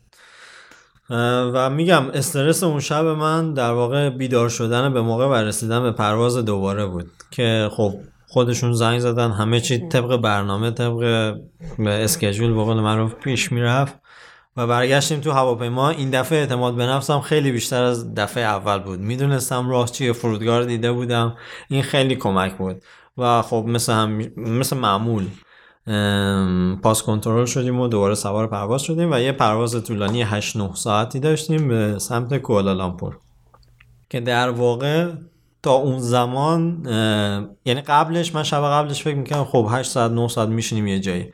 [1.54, 5.92] و میگم استرس اون شب من در واقع بیدار شدن به موقع و رسیدن به
[5.92, 7.94] پرواز دوباره بود که خب
[8.28, 11.34] خودشون زنگ زدن همه چی طبق برنامه طبق
[11.80, 13.94] اسکجول به قول معروف پیش می‌رفت
[14.58, 15.90] و برگشتیم تو هواپیما.
[15.90, 19.00] این دفعه اعتماد به نفسم خیلی بیشتر از دفعه اول بود.
[19.00, 21.36] می‌دونستم راه چیه فرودگاه دیده بودم.
[21.70, 22.84] این خیلی کمک بود.
[23.18, 24.22] و خب مثل, هم...
[24.38, 25.28] مثل معمول.
[26.82, 31.20] پاس کنترل شدیم و دوباره سوار پرواز شدیم و یه پرواز طولانی 8 9 ساعتی
[31.20, 33.18] داشتیم به سمت کوالالامپور
[34.10, 35.12] که در واقع
[35.64, 36.82] تا اون زمان
[37.66, 41.32] یعنی قبلش من شب قبلش فکر می‌کنم خب 8 ساعت 9 ساعت میشینیم یه جایی.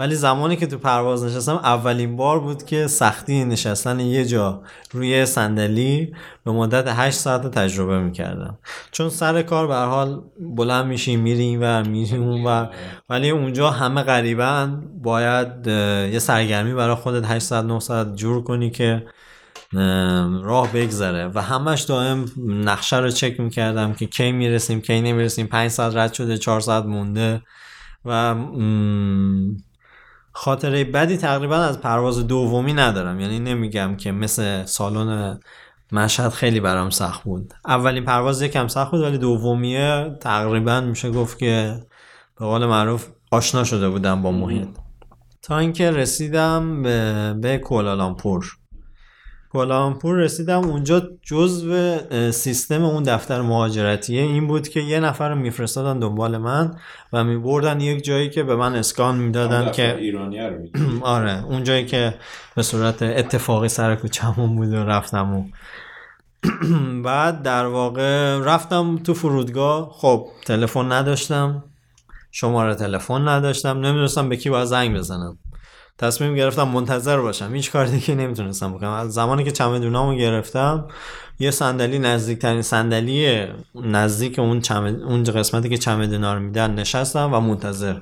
[0.00, 5.26] ولی زمانی که تو پرواز نشستم اولین بار بود که سختی نشستن یه جا روی
[5.26, 8.58] صندلی به مدت 8 ساعت تجربه می‌کردم.
[8.90, 10.22] چون سر کار به حال
[10.56, 12.66] بلند میشیم میریم و میریم اون و
[13.08, 15.66] ولی اونجا همه غریبا باید
[16.12, 19.06] یه سرگرمی برای خودت 8 ساعت 9 ساعت جور کنی که
[20.42, 21.30] راه بگذره.
[21.34, 25.46] و همش دائم نقشه رو چک می‌کردم که کی می‌رسیم کی نمی‌رسیم.
[25.46, 27.42] 5 ساعت رد شده 4 ساعت مونده.
[28.04, 28.34] و
[30.32, 33.20] خاطره بدی تقریبا از پرواز دومی ندارم.
[33.20, 35.40] یعنی نمیگم که مثل سالن
[35.92, 37.54] مشهد خیلی برام سخت بود.
[37.66, 41.80] اولین پرواز یکم سخت بود ولی دومیه تقریبا میشه گفت که
[42.38, 44.68] به قول معروف آشنا شده بودم با محیط.
[45.42, 48.59] تا اینکه رسیدم به, به کولالامپور
[49.52, 50.58] کولامپور رسیدم.
[50.58, 51.98] اونجا جزو
[52.30, 56.76] سیستم اون دفتر مهاجرتیه این بود که یه نفر رو میفرستادن دنبال من
[57.12, 60.56] و میبردن یک جایی که به من اسکان می‌دادن که ایرانی رو
[61.16, 62.14] آره اون جایی که
[62.56, 65.44] به صورت اتفاقی سر کوچمون بود و رفتم و
[67.04, 69.90] بعد در واقع رفتم تو فرودگاه.
[69.92, 71.64] خب تلفن نداشتم
[72.30, 75.38] شماره تلفن نداشتم نمی‌دونستم به کی باید زنگ بزنم.
[76.00, 77.54] تصمیم گرفتم منتظر باشم.
[77.54, 78.90] هیچ کار دیگه نمی‌تونستم بکنم.
[78.90, 80.88] از زمانی که چمدونامو گرفتم
[81.38, 85.02] یه صندلی نزدیکترین صندلی نزدیک اون چمد...
[85.02, 88.00] اون قسمتی که چمدونا رو میدن نشستم و منتظر.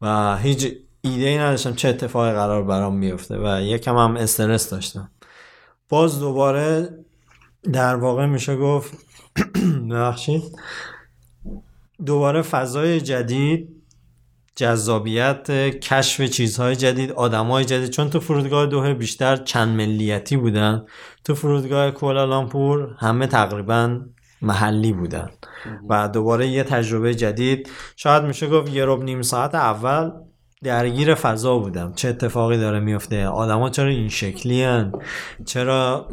[0.00, 5.10] و هیچ ایده ای نداشتم چه اتفاقی قرار برام میفته و یکم هم استرس داشتم.
[5.88, 6.88] باز دوباره
[7.72, 8.92] در واقع میشه گفت
[9.90, 10.42] ببخشید.
[12.06, 13.79] دوباره فضای جدید
[14.60, 17.90] جذابیت کشف چیزهای جدید آدمای جدید.
[17.90, 20.84] چون تو فرودگاه دوه بیشتر چند ملیتی بودن.
[21.24, 24.00] تو فرودگاه کولالامپور همه تقریبا
[24.42, 25.30] محلی بودن.
[25.88, 27.70] و دوباره یه تجربه جدید.
[27.96, 30.10] شاید میشه گفت یه رب نیم ساعت اول
[30.62, 31.92] درگیر فضا بودم.
[31.96, 34.92] چه اتفاقی داره میفته؟ آدما چرا این شکلی هن؟
[35.44, 36.08] چرا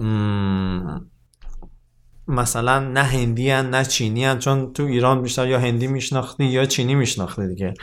[2.27, 6.65] مثلا نه هندی هن نه چینی هن چون تو ایران بیشتر یا هندی میشناختی یا
[6.65, 7.73] چینی میشناختی دیگه.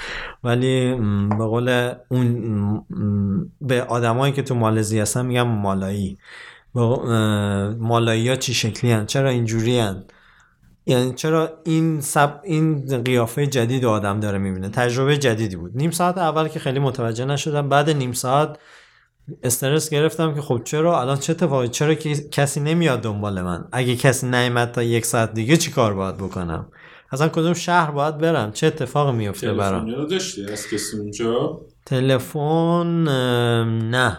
[0.45, 0.95] ولی
[1.29, 2.85] به قول اون
[3.61, 6.19] به آدمایی که تو مالزی هستن میگم مالایی.
[7.79, 10.05] مالایی ها چی شکلی هن؟ چرا اینجوری هن؟
[10.87, 15.77] یعنی چرا این سب این قیافه جدید آدم داره می‌بینه؟ تجربه جدیدی بود.
[15.77, 18.59] نیم ساعت اول که خیلی متوجه نشدم بعد نیم ساعت
[19.43, 21.95] استرس گرفتم که خب چرا؟ الان چه اتفاقی؟ چرا
[22.31, 26.67] کسی نمیاد دنبال من؟ اگه کسی نیامد تا یک ساعت دیگه چی کار باید بکنم؟
[27.13, 32.87] اصلا کدوم شهر باید برم؟ چه اتفاقی میفته برام؟ تلفن داشتی از کسی اونجا؟ تلفن
[33.91, 34.19] نه.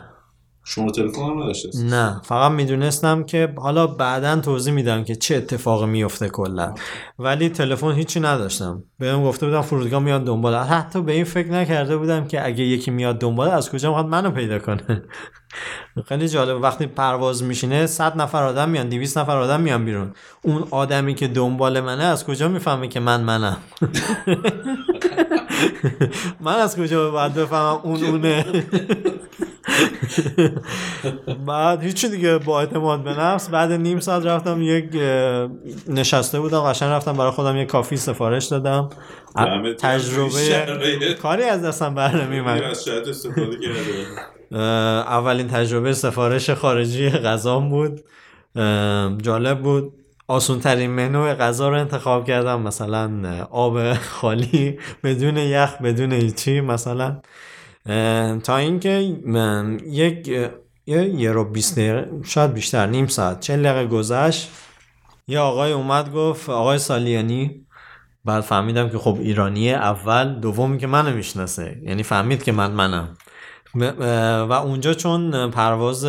[0.67, 1.51] شما تلفن هم
[1.83, 6.73] نه فقط می‌دونستم که حالا بعدا توضیح میدم که چه اتفاقی میفته کلا.
[7.19, 8.83] ولی تلفن هیچی نداشتم.
[8.99, 10.55] بهم گفته بودم فرودگاه میاد دنبال.
[10.55, 14.31] حتی به این فکر نکرده بودم که اگه یکی میاد دنبال از کجا می‌خواد منو
[14.31, 15.03] پیدا کنه؟
[16.07, 16.61] خیلی جالب.
[16.61, 20.13] وقتی پرواز میشینه 100 نفر آدم میان 200 نفر آدم میان بیرون.
[20.41, 23.57] اون آدمی که دنبال منه از کجا می‌فهمه که من منم؟
[26.45, 28.45] من از کجا باید بفهمم اون اونه؟
[31.47, 33.49] بعد هیچی دیگه با اعتماد به نفس.
[33.49, 34.85] بعد نیم ساعت رفتم یک
[35.89, 38.89] نشسته بودم قشنگ رفتم برای خودم یک کافی سفارش دادم.
[39.79, 42.61] تجربه کاری از دستم بر نمیومد
[45.07, 48.01] اولین تجربه سفارش خارجی غذام بود.
[49.21, 49.93] جالب بود.
[50.27, 53.11] آسون ترین منو غذا رو انتخاب کردم مثلا
[53.51, 57.21] آب خالی بدون یخ بدون هیچی مثلا.
[58.43, 60.27] تا اینکه من یک
[60.87, 64.49] یه رو بیست دقیقه شاید بیشتر نیم ساعت چه دقیقه گذشت.
[65.27, 67.65] یه آقای اومد گفت آقای سالیانی
[68.25, 70.39] بعد فهمیدم که خب ایرانی اول.
[70.39, 73.17] دومی که منو می‌شناسه یعنی فهمید که من منم.
[74.49, 76.05] و اونجا چون پرواز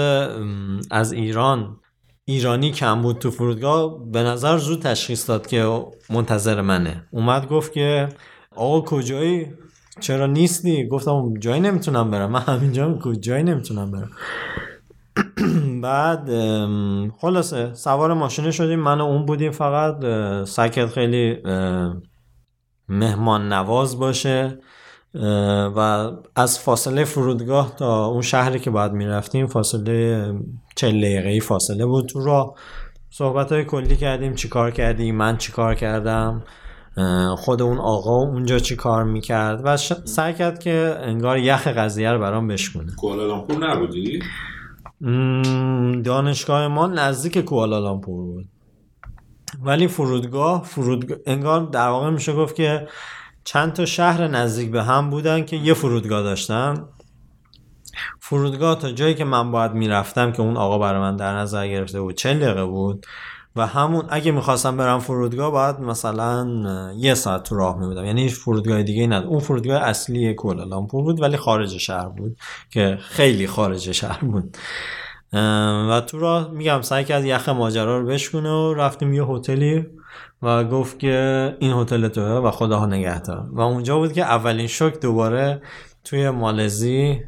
[0.91, 1.77] از ایران
[2.25, 7.07] ایرانی کم بود تو فرودگاه به نظر زود تشخیص داد که منتظر منه.
[7.11, 8.09] اومد گفت که
[8.57, 9.47] آقا کجایی؟
[10.01, 12.31] چرا نیستی؟ گفتم جایی نمی‌تونم برم.
[12.31, 14.11] من همینجا جایی نمی‌تونم برم.
[15.83, 16.31] بعد
[17.21, 18.79] خلاصه سوار ماشینه شدیم.
[18.79, 20.05] من و اون بودیم فقط.
[20.45, 21.37] سکت خیلی
[22.89, 24.59] مهمان نواز باشه.
[25.77, 30.33] و از فاصله فرودگاه تا اون شهری که باید می‌رفتیم فاصله
[30.77, 32.55] چه دقیقه فاصله بود تو را
[33.11, 34.35] صحبت های کلی کردیم.
[34.35, 36.45] چیکار کردیم من چیکار کردم؟
[37.37, 39.93] خود اون آقا اونجا چی کار می‌کرد و ش...
[39.93, 42.93] سعی کرد که انگار یخ قضیه رو برام بشکونه.
[42.97, 44.23] کوالالامپور نبودی؟
[46.03, 48.49] دانشگاه ما نزدیک کوالالامپور بود.
[49.63, 52.89] ولی فرودگاه فرودگاه انگار در واقع میشه گفت که
[53.45, 56.85] چند تا شهر نزدیک به هم بودن که یه فرودگاه داشتن.
[58.21, 62.01] فرودگاه تا جایی که من باید می‌رفتم که اون آقا برای من در نظر گرفته
[62.01, 63.07] بود چه دقیقه بود.
[63.57, 66.47] و همون اگه می‌خواستم برم فرودگاه باید مثلا
[66.97, 68.05] یه ساعت تو راه میبودم.
[68.05, 72.37] یعنی هیچ فرودگاه دیگه نه اون فرودگاه اصلی کولالامپور بود ولی خارج شهر بود
[72.71, 74.57] که خیلی خارج شهر بود.
[75.91, 79.87] و تو راه میگم سعی کرد یخ ماجرا رو بشکنه و رفتیم یه هتلی
[80.43, 83.49] و گفت که این هتل توه و خداها نگهدار.
[83.53, 85.63] و اونجا بود که اولین شک دوباره
[86.05, 87.21] توی مالزی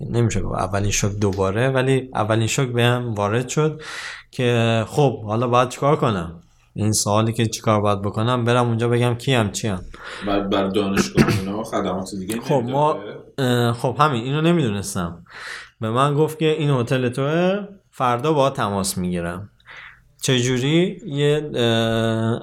[0.00, 3.82] نمیشه گفت اولین شک دوباره ولی اولین شک به هم وارد شد
[4.30, 6.42] که خب حالا باید چیکار کنم؟
[6.74, 9.78] این سوالی که چیکار باید بکنم برم اونجا بگم کیم چیم؟
[10.26, 12.98] بر, بر دانشگاه خدمات دیگه خب ما
[13.72, 15.24] خب همین اینو نمی‌دونستم.
[15.80, 17.58] به من گفت که این هتل توه
[17.90, 19.50] فردا با تماس می‌گیرم.
[20.22, 21.50] چجوری؟ یه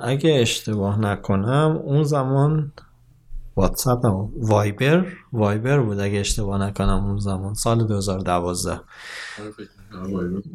[0.04, 2.72] اگه اشتباه نکنم اون زمان
[3.56, 4.30] واتساپ هم.
[4.42, 7.54] وایبر وایبر بود اگه اشتباه نکنم اون زمان.
[7.54, 8.80] سال 2012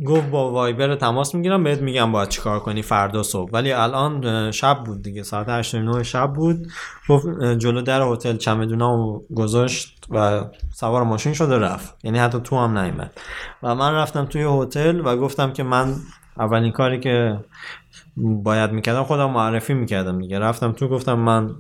[0.07, 3.51] گفت با وایبر تماس می‌گیرم بهت میگم باید چیکار کنی فردا صبح.
[3.53, 5.23] ولی الان شب بود دیگه.
[5.23, 6.67] ساعت 8 شب بود.
[7.09, 11.97] گفت جلو در هتل چمدونامو گذاشت و سوار ماشین شد و رفت.
[12.05, 13.13] یعنی حتی تو هم نیومد.
[13.63, 15.95] و من رفتم توی هتل و گفتم که من
[16.39, 17.41] اولین کاری که
[18.17, 20.39] باید می‌کردم خودم معرفی می‌کردم دیگه.
[20.39, 21.55] رفتم تو گفتم من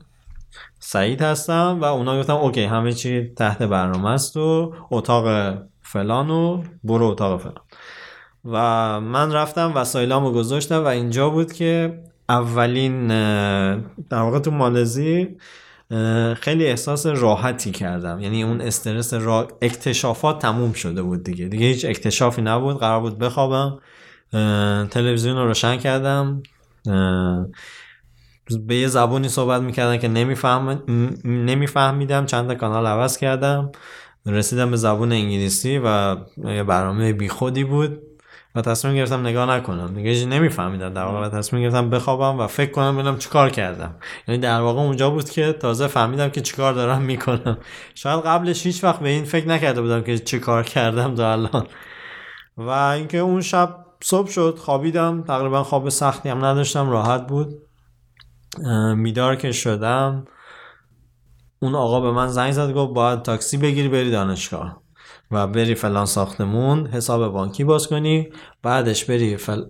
[0.78, 6.62] سعید هستم و اونا گفتم اوکی همه چی تحت برنامه است و اتاق فلان و
[6.84, 7.64] برو اتاق فلان.
[8.44, 15.36] و من رفتم وسایلامو گذاشتم و اینجا بود که اولین در واقع تو مالزی
[16.40, 18.20] خیلی احساس راحتی کردم.
[18.20, 21.48] یعنی اون استرس را اکتشافات تموم شده بود دیگه.
[21.48, 22.78] دیگه هیچ اکتشافی نبود.
[22.78, 23.78] قرار بود بخوابم.
[24.90, 26.42] تلویزیون رو روشن کردم.
[28.66, 30.82] به یه زبونی صحبت می‌کردن که نمیفهم
[31.24, 32.26] نمیفهمیدم.
[32.26, 33.72] چند کانال عوض کردم.
[34.26, 37.98] رسیدم به زبون انگلیسی و یه برنامه بیخودی بود
[38.54, 39.94] و تصمیم گرفتم نگاه نکنم.
[39.94, 40.94] دیگه نمیفهمیدم.
[40.94, 43.94] در واقع تصمیم گرفتم بخوابم و فکر کنم ببینم چیکار کردم.
[44.28, 47.58] یعنی در واقع اونجا بود که تازه فهمیدم که چیکار دارم می‌کنم.
[47.94, 51.66] شاید قبلش هیچ وقت به این فکر نکرده بودم که چیکار کردم تا الان.
[52.56, 55.22] و اینکه اون شب صبح شد خوابیدم.
[55.22, 57.67] تقریبا خواب سختی هم نداشتم راحت بود.
[58.96, 60.24] میدار که شدم
[61.60, 64.82] اون آقا به من زنگ زد گفت باید تاکسی بگیری بری دانشگاه.
[65.30, 68.28] و بری فلان ساختمون حساب بانکی باز کنی
[68.62, 69.62] بعدش بری فل...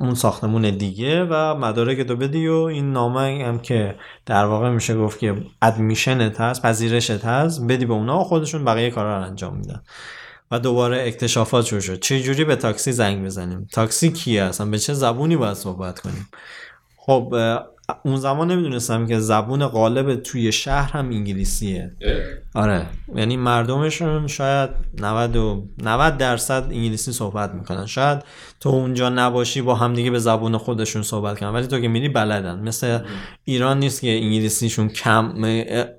[0.00, 4.96] اون ساختمون دیگه و مدارک تو بدی و این نامه هم که در واقع میشه
[4.96, 9.82] گفت که ادمیشنت هست پذیرشت هست بدی به اونا خودشون بقیه کارا رو انجام میدن.
[10.50, 12.00] و دوباره اکتشافات شروع شد.
[12.00, 16.28] چه جوری به تاکسی زنگ بزنیم؟ تاکسی کیه اصلا؟ به چه زبونی باید صحبت کنیم؟
[16.96, 17.34] خب
[18.04, 21.92] اون زمان نمی‌دونستم که زبون غالب توی شهر هم انگلیسیه.
[22.54, 22.86] آره.
[23.16, 24.70] یعنی مردمشون شاید
[25.00, 27.86] 90 و 90 درصد انگلیسی صحبت می‌کنن.
[27.86, 28.18] شاید
[28.60, 31.48] تو اونجا نباشی با همدیگه به زبون خودشون صحبت کنن.
[31.48, 32.58] ولی تو که میری بلدن.
[32.58, 32.98] مثل
[33.44, 35.32] ایران نیست که انگلیسیشون کم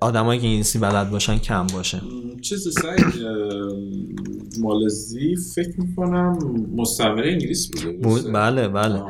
[0.02, 2.02] آدمایی که انگلیسی بلد باشن کم باشه.
[2.41, 3.25] چیز سعید
[4.60, 6.38] مالزی فکر می‌کنم
[6.75, 7.91] مستعمره انگلیس بوده.
[7.91, 8.34] بود.
[8.34, 9.04] بله بله.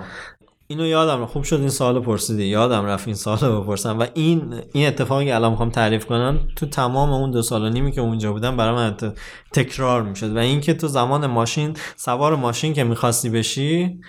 [0.72, 2.46] اینو یادم خوب شد این سوال پرسیدی.
[2.46, 4.00] یادم رفت این سوال رو بپرسم.
[4.00, 7.70] و این این اتفاقی که الان می‌خوام تعریف کنم تو تمام اون دو سال و
[7.70, 9.14] نیمی که اونجا بودم برای من
[9.54, 10.36] تکرار می‌شد.
[10.36, 14.00] و اینکه تو زمان ماشین سوار ماشین که می‌خواستی بشی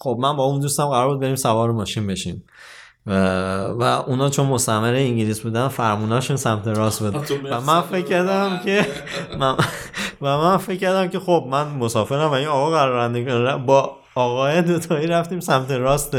[0.00, 2.44] خب من با اون دوستم قرار بود بریم سوار ماشین بشیم.
[3.06, 3.12] و,
[3.66, 7.30] و اونا چون مستعمره انگلیس بودن فرموناشون سمت راست بود.
[7.50, 8.86] و من فکر کردم که
[9.40, 9.56] من
[10.20, 15.06] و من فکر کردم که خب من مسافرم و این آقا قرار با آقای دوتایی
[15.06, 16.16] رفتیم سمت راست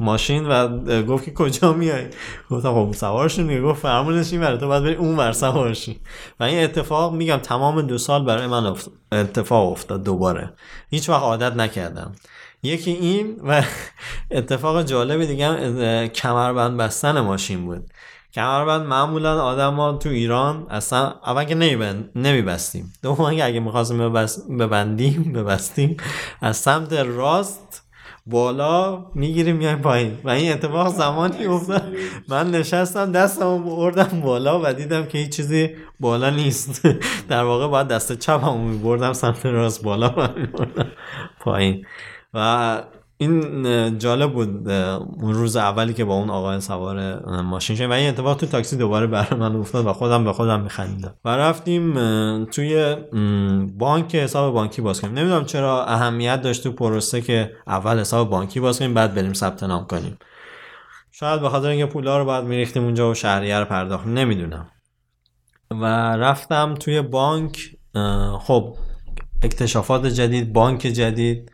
[0.00, 0.68] ماشین و
[1.02, 2.06] گفت که کجا میای؟
[2.50, 6.00] گفتم خب سوارشون گفت فرمونش این تو باید بری اون ور سوارشی.
[6.40, 8.74] و این اتفاق میگم تمام دو سال برای من
[9.12, 10.52] اتفاق افتاد دوباره.
[10.90, 12.12] هیچ وقت عادت نکردم.
[12.62, 13.62] یکی این و
[14.30, 17.90] اتفاق جالب دیگه کمربند بستن ماشین بود.
[18.34, 21.54] کمربند معمولا آدما تو ایران اصلا اول که
[22.14, 22.92] نمیبستیم.
[23.02, 24.12] دوم که اگه می‌خواستیم
[24.58, 25.96] ببندیم ببستیم
[26.40, 27.82] از سمت راست
[28.26, 30.18] بالا می‌گیریم میایم پایین.
[30.24, 31.92] و این اتفاق زمانی افتاد.
[32.28, 35.70] من نشستم دستم بردم بالا و دیدم که هیچ چیزی
[36.00, 36.88] بالا نیست.
[37.28, 40.28] در واقع باید دست چپم میبردم سمت راست بالا و
[41.40, 41.86] پایین.
[42.34, 42.82] و
[43.16, 48.08] این جالب بود اون روز اولی که با اون آقای سوار ماشین شدیم و این
[48.08, 51.14] اتفاق تو تاکسی دوباره برای من افتاد و خودم به خودم میخندیدم.
[51.24, 51.94] و رفتیم
[52.44, 52.96] توی
[53.78, 55.14] بانک حساب بانکی باز کنیم.
[55.14, 59.62] نمی‌دونم چرا اهمیت داشت تو پروسه که اول حساب بانکی باز کنیم بعد بریم ثبت
[59.62, 60.18] نام کنیم.
[61.10, 64.66] شاید به خاطر اینکه پولا رو بعد میریختیم اونجا و شهریه رو پرداخت نمی‌دونم.
[65.70, 65.84] و
[66.16, 67.58] رفتم توی بانک
[68.40, 68.76] خب
[69.42, 71.51] اکتشافات جدید بانک جدید.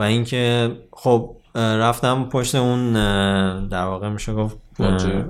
[0.00, 2.92] و اینکه خب رفتم پشت اون
[3.68, 4.56] در واقع میشه گفت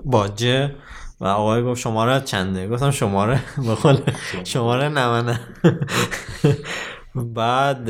[0.04, 0.74] باجه.
[1.20, 4.00] و آقای گفت شماره چنده؟ گفتم شماره؟ بخول
[4.44, 4.88] شماره.
[4.88, 5.40] نه.
[7.14, 7.86] بعد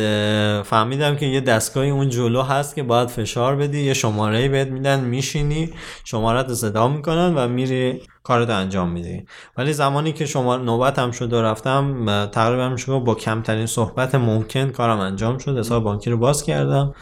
[0.62, 3.80] فهمیدم که یه دستگاهی اون جلو هست که باید فشار بدی.
[3.80, 5.70] یه شماره بهت میدن میشینی
[6.04, 9.24] شماره رو صدا می‌کنن و میری کارت انجام میدی.
[9.56, 14.68] ولی زمانی که شما نوبت هم شد و رفتم تقریبا میشه با کمترین صحبت ممکن
[14.68, 15.58] کارم انجام شد.
[15.58, 16.94] حساب بانکی رو باز کردم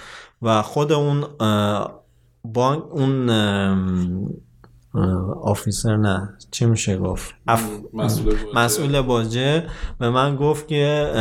[0.43, 1.25] و خود اون
[2.45, 3.31] بانک اون
[5.43, 6.35] آفیسر نه.
[6.51, 7.69] چی میشه گفت؟ اف...
[8.55, 9.65] مسئول باجه
[9.99, 11.13] به من گفت که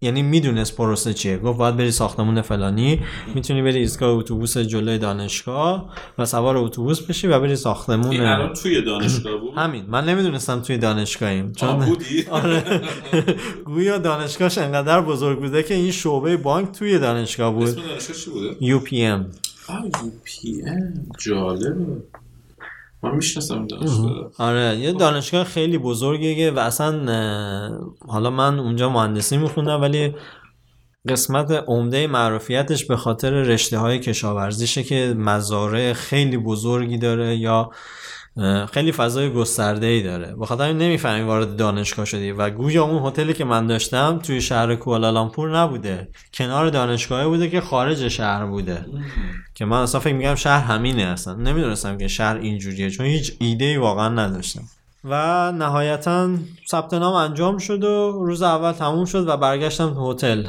[0.00, 1.38] یعنی می‌دونست پروسه چیه.
[1.38, 3.00] گفت باید بری ساختمون فلانی.
[3.34, 8.10] می‌تونی بری ایستگاه اتوبوس جلوی دانشگاه و سوار اتوبوس بشی و بری ساختمون.
[8.10, 9.84] این الان توی دانشگاه بود؟ همین.
[9.88, 11.52] من نمی‌دونستم توی دانشگاهیم.
[11.52, 12.80] چون بودی؟ آره.
[13.64, 17.68] گویا دانشگاهش انقدر بزرگ بوده که این شعبه بانک توی دانشگاه بود.
[17.68, 19.26] اسم دانشگاه چی بوده؟ یو پی ام.
[20.24, 20.62] پی
[21.18, 22.02] جالبه.
[23.02, 24.30] من می‌شناسم دانشگاه.
[24.38, 26.92] آره یه دانشگاه خیلی بزرگیه و اصلا
[28.08, 30.14] حالا من اونجا مهندسی میخوندم ولی
[31.08, 37.70] قسمت عمده معروفیتش به خاطر رشته های کشاورزیشه که مزارع خیلی بزرگی داره یا
[38.72, 43.32] خیلی فضای گسترده ای داره بخاطر این نمی‌فهمی وارد دانشگاه شدی و گویا اون هتلی
[43.32, 46.08] که من داشتم توی شهر کوالالامپور نبوده.
[46.34, 48.86] کنار دانشگاه بوده که خارج شهر بوده.
[49.54, 51.34] که من اصلا فکر میگم شهر همینه اصلا.
[51.34, 54.62] نمی‌دونستم که شهر اینجوریه چون هیچ ایده ای واقعا نداشتم.
[55.04, 56.30] و نهایتا
[56.70, 60.46] ثبت نام انجام شد و روز اول تموم شد و برگشتم هتل.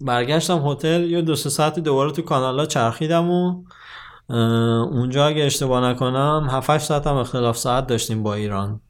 [0.00, 3.62] برگشتم هتل یه دو سه ساعتی دوباره تو کانالا چرخیدم و
[4.92, 8.80] اونجا اگه اشتباه نکنم 7 ساعت هم اختلاف ساعت داشتیم با ایران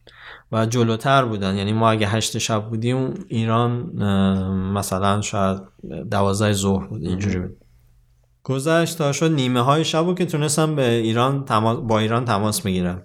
[0.53, 1.57] و جلوتر بودن.
[1.57, 3.71] یعنی ما اگه هشت شب بودیم ایران
[4.75, 5.59] مثلا شاید
[6.11, 7.57] دوازده ظهر بود اینجوری بود.
[8.43, 11.45] گذشت تا شد نیمه های شب که تونستم به ایران
[11.87, 13.03] با ایران تماس بگیرم.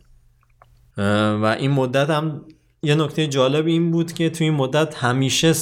[1.42, 2.42] و این مدت هم
[2.84, 5.54] یه نکته جالب این بود که توی این مدت همیشه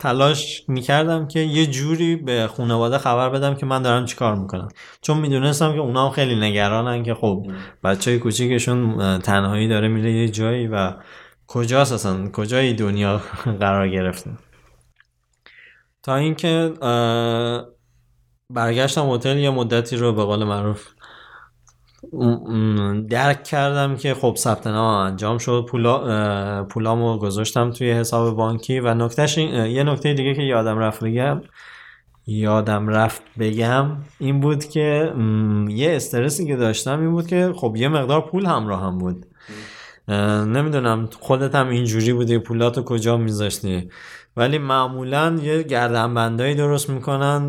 [0.00, 4.68] تلاش می‌کردم که یه جوری به خانواده خبر بدم که من دارم چیکار می‌کنم.
[5.02, 7.46] چون می‌دونستم که اونا هم خیلی نگرانن که خب
[7.84, 10.92] بچه کوچیکشون تنهایی داره میره یه جایی و
[11.46, 13.20] کجاست اصلا؟ کجای دنیا
[13.60, 14.30] قرار گرفته؟
[16.02, 16.72] تا اینکه
[18.50, 20.86] برگشتم هتل یه مدتی رو به قول معروف
[23.08, 25.66] درک کردم که خب ثبت نام انجام شد.
[25.68, 31.42] پولا پولامو گذاشتم توی حساب بانکی و نکتهش یه نکته دیگه که یادم رفت بگم
[32.26, 35.12] یادم رفت بگم این بود که
[35.68, 39.26] یه استرسی که داشتم این بود که خب یه مقدار پول همراه هم بود
[40.48, 43.90] نمی‌دونم خودت هم اینجوری بودی پولاتو کجا میذاشتی؟
[44.36, 47.42] ولی معمولا یه گردنبندایی درست می‌کنن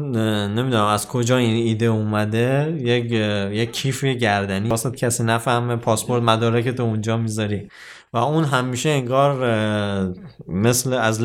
[0.56, 2.78] نمی‌دونم از کجا این ایده اومده.
[2.80, 3.12] یک
[3.54, 4.70] یک کیف گردنی.
[4.70, 7.70] واسه کسی نفهمه پاسپورت مدارک تو اونجا می‌ذاری.
[8.14, 9.36] و اون همیشه انگار
[10.48, 11.22] مثل از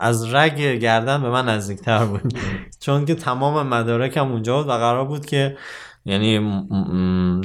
[0.00, 2.34] از رگ گردن به من نزدیکتر بود.
[2.80, 5.56] چون که تمام مدارکم اونجا بود و قرار بود که
[6.04, 6.38] یعنی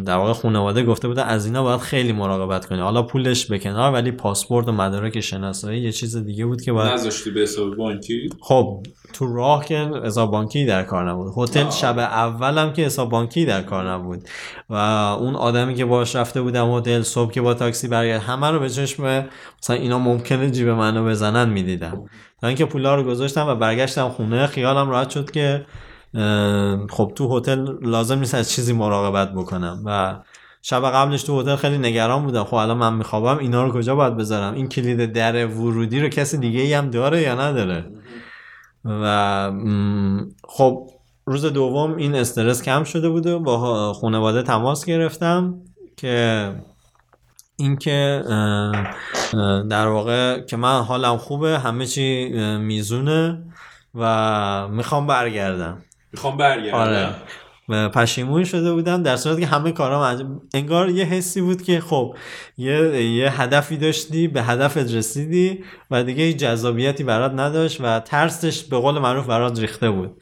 [0.05, 2.79] در واقع خانواده گفته بوده از اینا باید خیلی مراقبت کنی.
[2.79, 6.91] حالا پولش به کنار ولی پاسپورت و مدارک شناسایی یه چیز دیگه بود که باید
[6.91, 8.83] نذاشتی به حساب بانکی؟ خب
[9.13, 11.33] تو راه که حساب بانکی در کار نبود.
[11.37, 14.23] هتل شب اولم که حساب بانکی در کار نبود.
[14.69, 14.75] و
[15.19, 18.69] اون آدمی که باش رفته بودم هتل صبح که با تاکسی برگرد همه رو به
[18.69, 19.25] چشم
[19.61, 22.05] مثلا اینا ممکنه جیب منو بزنن می‌دیدم.
[22.41, 25.65] تا اینکه پولا رو گذاشتم و برگشتم خونه خیالم راحت شد که
[26.89, 30.19] خب تو هتل لازم نیست از چیزی مراقبت بکنم و
[30.61, 32.43] شب قبلش تو هتل خیلی نگران بودم.
[32.43, 36.37] خب الان من میخوابم اینا رو کجا باید بذارم؟ این کلید در ورودی رو کسی
[36.37, 37.85] دیگه ای هم داره یا نداره؟
[38.85, 39.51] و
[40.47, 40.89] خب
[41.25, 45.55] روز دوم این استرس کم شده بوده با خانواده تماس گرفتم
[45.97, 46.55] که
[47.57, 48.23] اینکه
[49.69, 53.43] در واقع که من حالم خوبه همه چی میزونه
[53.95, 55.81] و می‌خوام برگردم.
[56.13, 56.77] می‌خوام برگردم.
[56.77, 57.09] آره.
[57.89, 62.15] پشیمون شده بودم در صورتی که همه کارام انگار یه حسی بود که خب
[62.57, 68.77] یه, یه هدفی داشتی به هدفت رسیدی و دیگه جذابیتی برات نداشت و ترسش به
[68.77, 70.21] قول معروف برات ریخته بود.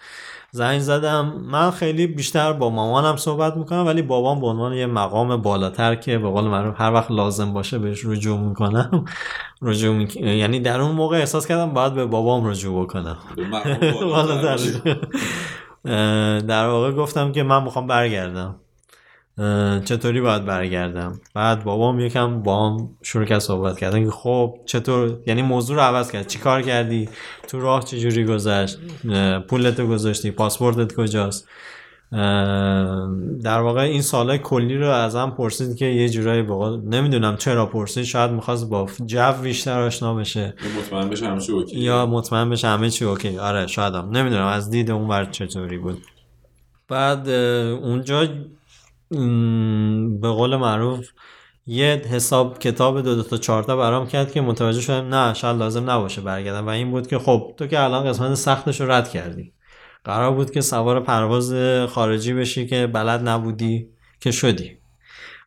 [0.51, 5.37] زنگ زدم من خیلی بیشتر با مامانم صحبت می‌کنم ولی بابام به عنوان یه مقام
[5.37, 9.05] بالاتر که به قول معروف هر وقت لازم باشه بهش رجوع می‌کنم.
[9.61, 10.07] رجوع می...
[10.15, 13.17] یعنی در اون موقع احساس کردم باید به بابام رجوع بکنم.
[16.47, 18.55] در واقع گفتم که من می‌خوام برگردم.
[19.85, 25.17] چطوری باید برگردم؟ بعد بابام یکم با هم شروع کرد صحبت کردن که خب چطور؟
[25.27, 26.27] یعنی موضوع رو عوض کرد.
[26.27, 27.09] چی کار کردی؟
[27.47, 28.77] تو راه چجوری گذشت؟
[29.09, 31.47] اه، پولتو گذاشتی؟ پاسپورتت کجاست؟
[33.43, 38.03] در واقع این سوال‌های کلی رو ازم پرسید که یه جورایی بقول نمی‌دونم چرا پرسید.
[38.03, 40.53] شاید می‌خواست با جو بیشتر آشنا بشه.
[40.79, 41.79] مطمئن بشه همه چی OK.
[41.79, 43.37] یا مطمئن بشه همه چی OK.
[43.37, 44.09] آره شاید هم.
[44.09, 46.01] نمی‌دونم از دید اون ور چطوری بود.
[46.87, 48.27] بعد اونجا
[50.21, 51.07] به قول معروف
[51.67, 55.57] یه حساب کتاب دو دو تا چهار تا برام کرد که متوجه شدم نه شاید
[55.57, 56.65] لازم نباشه برگردم.
[56.65, 59.54] و این بود که خب تو که الان قسمت سختش رو رد کردی.
[60.05, 61.53] قرار بود که سوار پرواز
[61.89, 63.87] خارجی بشی که بلد نبودی
[64.19, 64.77] که شدی.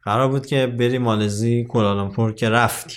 [0.02, 2.96] قرار بود که بری مالزی کوالالامپور که رفتی.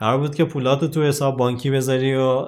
[0.00, 2.46] قرار بود که پولاتو تو حساب بانکی بذاری و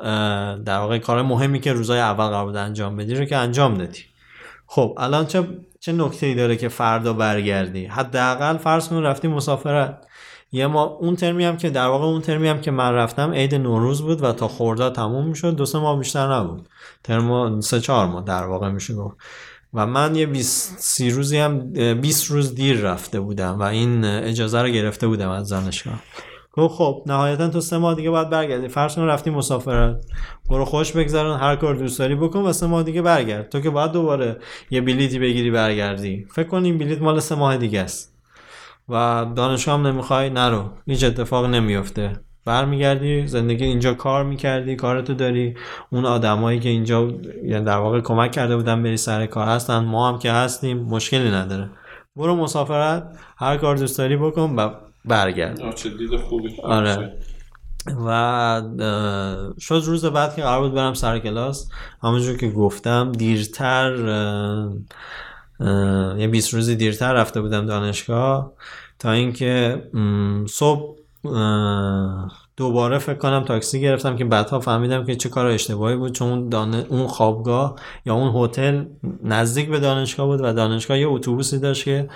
[0.56, 4.00] در واقع کار مهمی که روزای اول قرار بود انجام بدی رو که انجام دادی.
[4.66, 5.48] خب الان چه
[5.80, 10.06] چه نکته ای داره که فردا برگردی؟ حداقل فرض کن رفتی مسافرت.
[10.54, 13.54] یه ما اون ترمی هم که در واقع اون ترمی هم که من رفتم عید
[13.54, 15.56] نوروز بود و تا خرداد تموم می‌شد.
[15.56, 16.68] دو سه ماه بیشتر نبود.
[17.04, 18.94] ترم سه چهار ماه در واقع میشه
[19.74, 24.62] و من یه 20 سی روزی هم 20 روز دیر رفته بودم و این اجازه
[24.62, 26.00] رو گرفته بودم از دانشگاه.
[26.52, 28.68] گفت خب نهایتا تو سه ماه دیگه باید برگردی.
[28.68, 29.96] فرض کن رفتی مسافرت.
[30.50, 33.48] برو خوش بگذرون هر کار دوست داری بکن و سه ماه دیگه برگرد.
[33.48, 34.36] تو که باید دوباره
[34.70, 36.26] یه بلیتی بگیری برگردی.
[36.30, 38.13] فکر کن این بلیت مال سه ماه دیگه است.
[38.88, 40.70] و دانشگاه هم نمی‌خوای؟ نرو.
[40.86, 42.12] هیچ اتفاق نمیفته
[42.44, 45.54] برمیگردی زندگی اینجا کار می‌کردی کارتو داری.
[45.90, 47.08] اون آدمایی که اینجا
[47.44, 49.78] یعنی در واقع کمک کرده بودن بری سر کار هستن.
[49.78, 51.70] ما هم که هستیم مشکلی نداره.
[52.16, 54.70] برو مسافرت هر کار دوست داری بکن و
[55.04, 55.60] برگرد.
[56.28, 56.56] خوبی.
[56.62, 57.12] آره.
[58.06, 58.62] و
[59.60, 61.70] شد روز بعد که قرار بود برم سر کلاس.
[62.02, 63.96] همونجور که گفتم دیرتر
[66.18, 68.52] یه 20 روزی دیرتر رفته بودم دانشگاه
[68.98, 69.82] تا اینکه
[70.48, 70.96] صبح
[72.56, 76.48] دوباره فکر کنم تاکسی گرفتم که بعدها فهمیدم که چه کار اشتباهی بود چون اون
[76.48, 77.76] دانه- اون خوابگاه
[78.06, 78.84] یا اون هتل
[79.24, 82.08] نزدیک به دانشگاه بود و دانشگاه یه اتوبوسی داشت که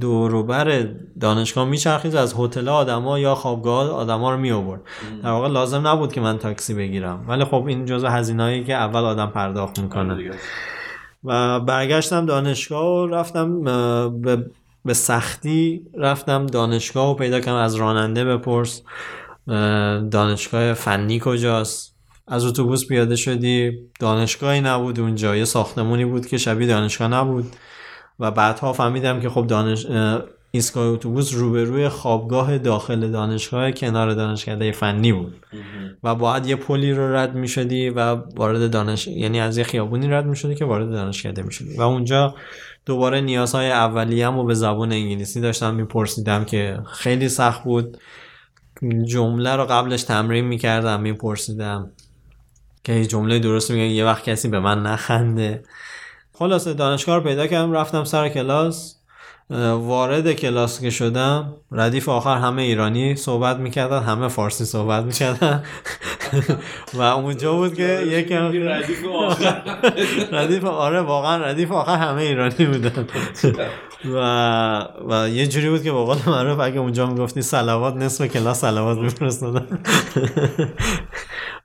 [0.00, 0.88] دوروبر
[1.20, 4.80] دانشگاه میچرخید از هتل آدما یا خوابگاه آدما رو می آورد
[5.22, 7.24] در واقع لازم نبود که من تاکسی بگیرم.
[7.28, 10.16] ولی خب این جزء هزینه‌ای که اول آدم پرداخت می‌کنه.
[10.16, 10.30] دیگه.
[11.24, 13.62] و برگشتم دانشگاه و رفتم
[14.20, 14.46] به,
[14.84, 18.82] به سختی رفتم دانشگاه و پیدا کردم از راننده بپرس
[19.48, 21.92] اه، دانشگاه فنی کجاست؟
[22.28, 27.46] از اتوبوس پیاده شدی دانشگاهی نبود اونجا یه ساختمونی بود که شبیه دانشگاه نبود.
[28.20, 34.72] و بعدها فهمیدم که خب دانش اه، ایستگاه اتوبوس روبروی خوابگاه داخل دانشگاه کنار دانشکده
[34.72, 35.34] فنی بود.
[36.04, 40.08] و باید یه پلی رو رد می شدی و وارد دانش یعنی از یه خیابونی
[40.08, 42.34] رد می شدی که وارد دانشکده می شدی و اونجا
[42.86, 47.98] دوباره نیازهای اولیه‌مو رو به زبان انگلیسی داشتم میپرسیدم که خیلی سخت بود.
[49.04, 51.90] جمله رو قبلش تمرین می‌کردم میپرسیدم
[52.84, 55.62] که جمله درست میگن یه وقت کسی به من نخنده.
[56.32, 59.01] خلاصه دانشگاه رو پیدا کردم رفتم سر کلاس.
[59.50, 65.64] وارد کلاس که شدم ردیف آخر همه ایرانی صحبت می‌کردن همه فارسی صحبت می‌کردن.
[66.94, 69.62] و اونجا بود که یکم ردیف آخر.
[70.38, 73.06] ردیف آره واقعا ردیف آخر همه ایرانی بودن.
[74.04, 78.60] و و یه جوری بود که به قول معروف اگه اونجا می‌گفتی سلوات نصف کلاس
[78.60, 79.78] سلوات میفرستادن.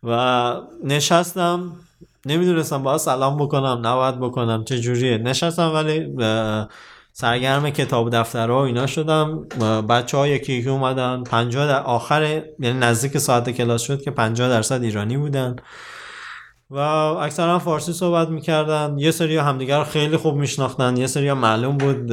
[0.03, 0.53] و
[0.83, 1.71] نشستم.
[2.25, 5.17] نمی‌دونستم باید سلام بکنم نباید بکنم چه جوریه.
[5.17, 6.07] نشستم ولی
[7.19, 9.47] سرگرم کتاب دفترها و اینا شدم.
[9.89, 11.23] بچه ها یکی یکی اومدن.
[11.23, 15.55] 50 در آخر یعنی نزدیک ساعت کلاس شد که 50 درصد ایرانی بودن.
[16.69, 18.95] و اکثرا فارسی صحبت می‌کردن.
[18.97, 20.97] یه سری همدیگر خیلی خوب میشناختن.
[20.97, 22.07] یه سری معلوم بود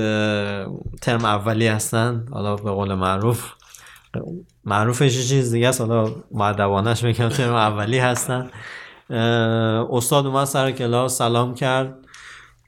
[1.03, 2.27] ترم اولی هستن.
[2.33, 3.45] حالا به قول معروف.
[4.65, 5.81] معروفش چیز دیگه است.
[5.81, 8.51] حالا معدبانش میگم ترم اولی هستن.
[9.91, 12.04] استاد اومد سر کلاس سلام کرد.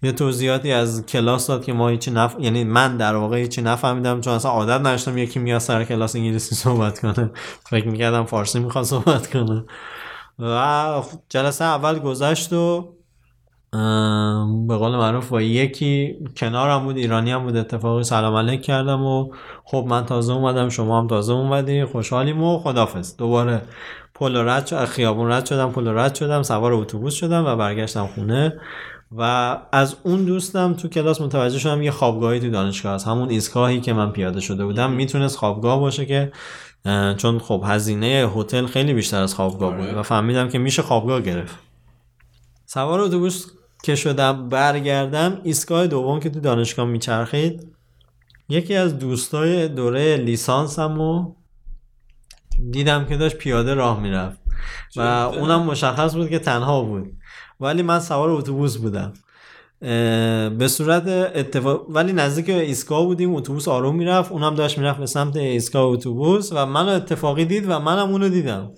[0.03, 2.37] یه توضیحاتی از کلاس داد که ما هیچی نف...
[2.39, 6.55] یعنی من در واقع هیچی نفهمیدم چون اصلا عادت نداشتم یکی میاد سر کلاس انگلیسی
[6.55, 7.31] صحبت کنه.
[7.71, 9.65] فکر می‌کردم فارسی می‌خواد صحبت کنه.
[10.39, 12.93] و جلسه اول گذشت و
[14.69, 19.33] به قول معروف با یکی کنارم بود ایرانی هم بود اتفاقی سلام علیک کردم و
[19.65, 23.63] خب من تازه اومدم شما هم تازه اومدی خوشحالیم و خدافز دوباره
[24.15, 28.61] پل رد خیابون رد شدم پل رد شدم سوار اتوبوس شدم و برگشتم خونه.
[29.13, 33.07] و از اون دوستم تو کلاس متوجه شدم یه خوابگاهی تو دانشگاه هست.
[33.07, 36.33] همون ایستگاهی که من پیاده شده بودم می‌تونست خوابگاه باشه که
[37.17, 39.99] چون خب هزینه هتل خیلی بیشتر از خوابگاه بود آره.
[39.99, 41.57] و فهمیدم که میشه خوابگاه گرفت.
[42.67, 43.47] سوار اتوبوس
[43.83, 47.77] که شدم برگردم ایستگاه دوم که تو دانشگاه میچرخید
[48.49, 51.35] یکی از دوستای دوره لیسانسم و
[52.71, 54.39] دیدم که داشت پیاده راه می‌رفت.
[54.97, 57.16] و اونم مشخص بود که تنها بود.
[57.61, 59.13] ولی من سوار اتوبوس بودم.
[60.59, 65.37] به صورت اتفاق ولی نزدیک ایستگاه بودیم اتوبوس آروم می‌رفت اونم داشت می‌رفت به سمت
[65.37, 68.71] ایستگاه اتوبوس و منو اتفاقی دید و منم اونو دیدم.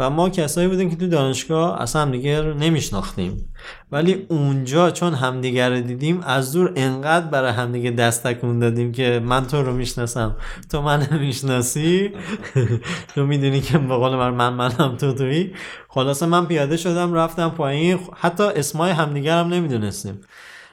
[0.00, 3.52] و ما کسایی بودیم که تو دانشگاه اصلا همدیگه رو نمیشناختیم.
[3.92, 9.20] ولی اونجا چون همدیگه رو دیدیم از دور انقدر برای همدیگه دست تکون دادیم که
[9.24, 10.36] من تو رو می‌شناسم
[10.70, 12.12] تو من می‌شناسی
[13.14, 15.52] تو می‌دونی که به قول من من منم تو تویی
[15.88, 17.98] خلاصه من پیاده شدم رفتم پایین.
[18.16, 20.20] حتی اسمای همدیگه هم نمی‌دونستیم.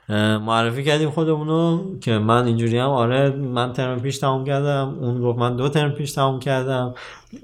[0.09, 5.39] معرفی کردیم خودمونو که من اینجوری هم آره من ترم پیش تموم کردم اون گفت
[5.39, 6.93] من دو ترم پیش تموم کردم.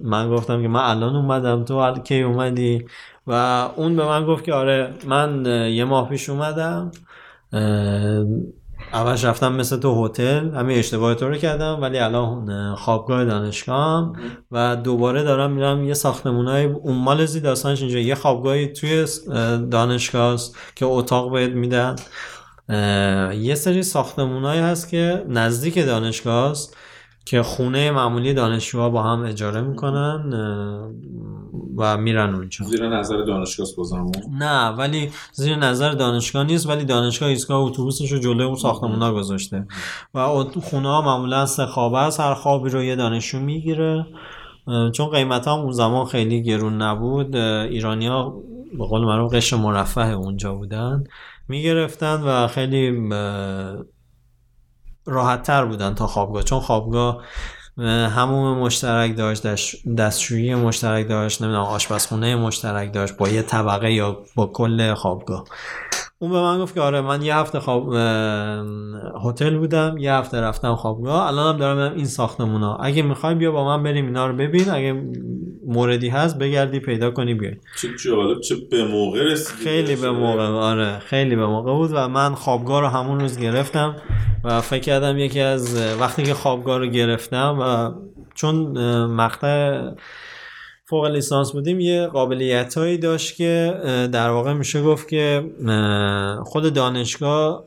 [0.03, 2.85] من گفتم که من الان اومدم تو کی اومدی؟
[3.27, 3.33] و
[3.75, 6.91] اون به من گفت که آره من یه ماه پیش اومدم
[7.53, 8.25] اه،
[8.93, 14.13] اولش رفتم مثل تو هتل همین اشتباه تو رو کردم ولی الان اه، خوابگاه دانشگاه
[14.51, 20.33] و دوباره دارم میرم یه ساختمونای اون مال داستانش اینجا یه خوابگاهی توی اه، دانشگاه
[20.33, 21.95] است که اتاق بهت میدن.
[23.33, 26.77] یه سری ساختمونایی هست که نزدیک دانشگاه است
[27.25, 30.33] که خونه معمولی دانشجوها با هم اجاره می‌کنن
[31.77, 32.65] و میرن اونجا.
[32.65, 38.19] زیر نظر دانشگاه بازمون نه ولی زیر نظر دانشگاه نیست ولی دانشگاه ایستگاه اتوبوسش رو
[38.19, 39.67] جلوی اون ساختمونا گذاشته.
[40.13, 44.05] و خونه ها معمولا سه خوابه است هر خوابی رو یه دانشجو می‌گیره.
[44.93, 48.39] چون قیمت هم اون زمان خیلی گرون نبود ایرانی ها
[48.77, 51.03] به قول معروف قشر مرفه اونجا بودن.
[51.47, 52.91] می‌گرفتن و خیلی
[55.05, 56.43] راحت تر بودن تا خوابگاه.
[56.43, 57.23] چون خوابگاه
[58.09, 59.43] هموم مشترک داشت
[59.97, 65.45] دستشویی مشترک داشت نمی‌دونم آشپزخونه مشترک داشت با یه طبقه یا با کل خوابگاه.
[66.23, 67.93] اون به من گفت که آره من یه هفته خواب
[69.25, 71.27] هتل بودم یه هفته رفتم خوابگاه.
[71.27, 72.75] الانم دارم این ساختمونا.
[72.75, 74.69] اگه می‌خوای بیا با من بریم اینا رو ببین.
[74.69, 75.03] اگه
[75.67, 77.55] موردی هست بگردی پیدا کنی بیای.
[77.81, 82.07] چه جالب چه به موقع رسیدی خیلی به موقع آره خیلی به موقع بود و
[82.07, 83.95] من خوابگاه رو همون روز گرفتم
[84.43, 87.91] و فکر کردم یکی از وقتی که خوابگاه رو گرفتم و
[88.35, 88.55] چون
[89.05, 89.81] مقطع
[90.93, 93.79] فوق لیسانس بودیم یه قابلیت هایی داشت که
[94.11, 95.51] در واقع میشه گفت که
[96.45, 97.63] خود دانشگاه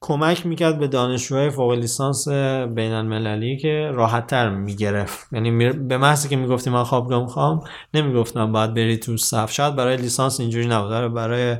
[0.00, 2.28] کمک می‌کرد به دانشجوهای فوق لیسانس
[2.74, 5.32] بین المللی که راحت تر می‌گرفت.
[5.32, 9.52] یعنی به محضی که می‌گفتی من خوابگاه می‌خوام نمی‌گفتم باید بری تو صف.
[9.52, 10.92] شاید برای لیسانس اینجوری نبود.
[10.92, 11.56] آره، برای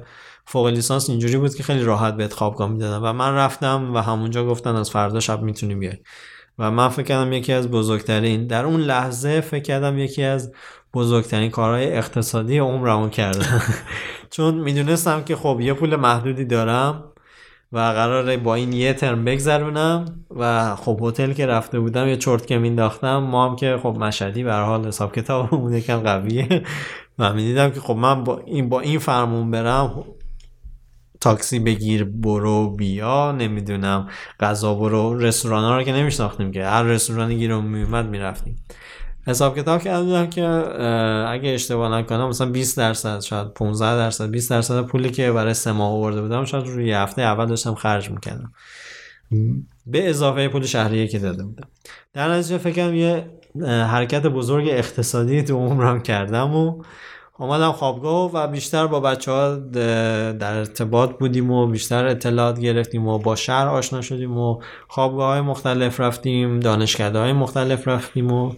[0.46, 3.08] فوق لیسانس اینجوری بود که خیلی راحت بهت خوابگاه می‌دادن.
[3.08, 5.98] و من رفتم و همونجا گفتن از فردا شب می‌تونی بیای.
[6.58, 10.52] و من فکر کردم یکی از بزرگترین در اون لحظه فکر کردم یکی از
[10.94, 13.62] بزرگترین کارهای اقتصادی عمرمو کردم
[14.30, 17.04] چون می‌دونستم که خب یه پول محدودی دارم
[17.72, 22.46] و قراره با این یه ترم بگذرونم و خب هتل که رفته بودم یه چرت
[22.46, 26.62] که مینداختم ما هم که خب مشهدی به حال حساب کتابمون یکم قویه.
[27.18, 30.04] و می‌دیدم که خب من با این با این فرمون برم
[31.20, 34.08] تاکسی بگیر برو بیا نمی‌دونم.
[34.40, 35.18] غذا برو.
[35.18, 36.64] رستوران ها رو که نمیشناختیم که.
[36.64, 38.56] هر رستورانی گیرم میومد می‌رفتیم.
[39.26, 40.44] حساب کتاب کرده بودم که
[41.28, 45.72] اگه اشتباه نکنم مثلا 20 درصد شاید 15 درصد 20 درصد پولی که برای سه
[45.72, 48.52] ماه آورده بودم شاید روی هفته اول داشتم خرج می‌کردم.
[49.86, 51.68] به اضافه پول شهریه که داده بودم.
[52.12, 53.30] در نتیجه فکرم یه
[53.64, 56.82] حرکت بزرگ اقتصادی تو عمرم کردم و
[57.38, 59.56] آمدم خوابگاه و بیشتر با بچه ها
[60.32, 65.40] در ارتباط بودیم و بیشتر اطلاعات گرفتیم و با شهر آشنا شدیم و خوابگاه های
[65.40, 68.52] مختلف رفتیم دانشکده های مختلف رفتیم و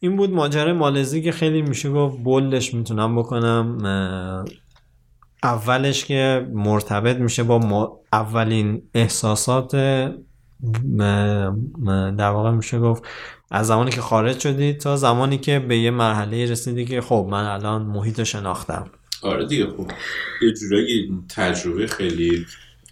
[0.00, 3.78] این بود ماجرای مالزی که خیلی میشه گفت بولدش می‌تونم بکنم.
[5.42, 9.74] اولش که مرتبط میشه با اولین احساسات
[12.18, 13.02] در واقع میشه گفت
[13.50, 17.44] از زمانی که خارج شدی تا زمانی که به یه مرحله رسیدی که خب من
[17.44, 18.90] الان محیط شناختم.
[19.22, 19.90] آره دیگه خب
[20.42, 22.46] یه جورایی تجربه خیلی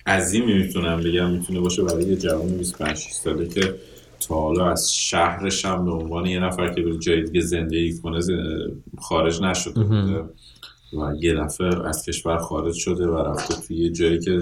[0.07, 3.75] عظیمی می‌تونم بگم می‌تونه باشه برای یه جوان 25 6 ساله که
[4.29, 8.21] تا حالا از شهرش هم به عنوان یه نفر که به جای دیگه زندگی کنه
[8.99, 10.25] خارج نشده بوده
[10.93, 14.41] و یه دفعه از کشور خارج شده و رفته توی یه جایی که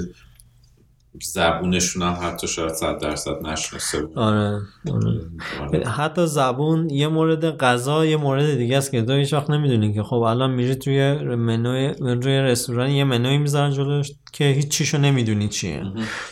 [1.23, 4.19] زبونشون هم حتی شاید صد درصد نشناسه بود.
[4.19, 4.61] آره,
[4.93, 5.21] آره.
[5.61, 5.89] آره.
[5.89, 10.03] حتی زبون یه مورد غذا یه مورد دیگه است که تو هیچ وقت نمی‌دونی که
[10.03, 15.49] خب الان میری توی منوی روی رستوران یه منوی می‌ذارن جلوش که هیچ چیشو نمی‌دونی
[15.49, 15.83] چیه.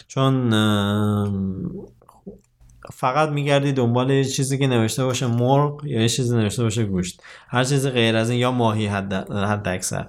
[0.08, 0.50] چون
[2.92, 7.22] فقط میگردی دنبال یه چیزی که نوشته باشه مرغ یا یه چیزی نوشته باشه گوشت.
[7.48, 10.06] هر چیزی غیر از این یا ماهی حد, حد اکثر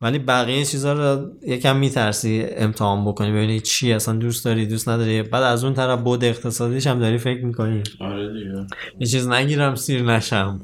[0.00, 5.22] ولی بقیه چیزا رو یکم میترسی امتحان بکنی ببینی چی اصلا دوست داری دوست نداری.
[5.22, 7.82] بعد از اون طرف بود اقتصادیش هم داری فکر می‌کنی.
[8.00, 8.66] آره دیگه.
[9.00, 10.60] یه چیز نگیرم سیر نشم.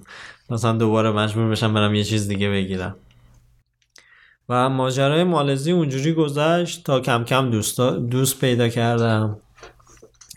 [0.50, 2.96] مثلا دوباره مجبور بشم برم یه چیز دیگه بگیرم.
[4.48, 9.36] و ماجرای مالزی اونجوری گذشت تا کم کم دوست, دوست پیدا کردم.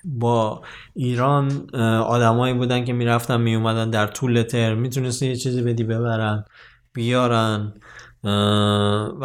[0.06, 0.62] با
[0.93, 4.78] ایران آدمایی بودن که می‌رفتن میومدن در طول ترم.
[4.78, 6.46] می‌تونستی یه چیزی بدی ببرن
[6.93, 7.74] بیارن.
[9.21, 9.23] و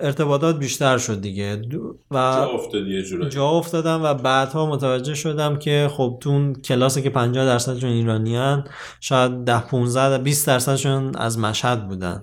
[0.00, 1.62] ارتباطات بیشتر شد دیگه.
[2.10, 3.30] و جا افتادی یه جورایی.
[3.30, 8.64] جا افتادم و بعدها متوجه شدم که خب تو اون کلاسی که 50 درصدشون ایرانیان
[9.00, 12.22] شاید 10 15 20 درصدشون از مشهد بودن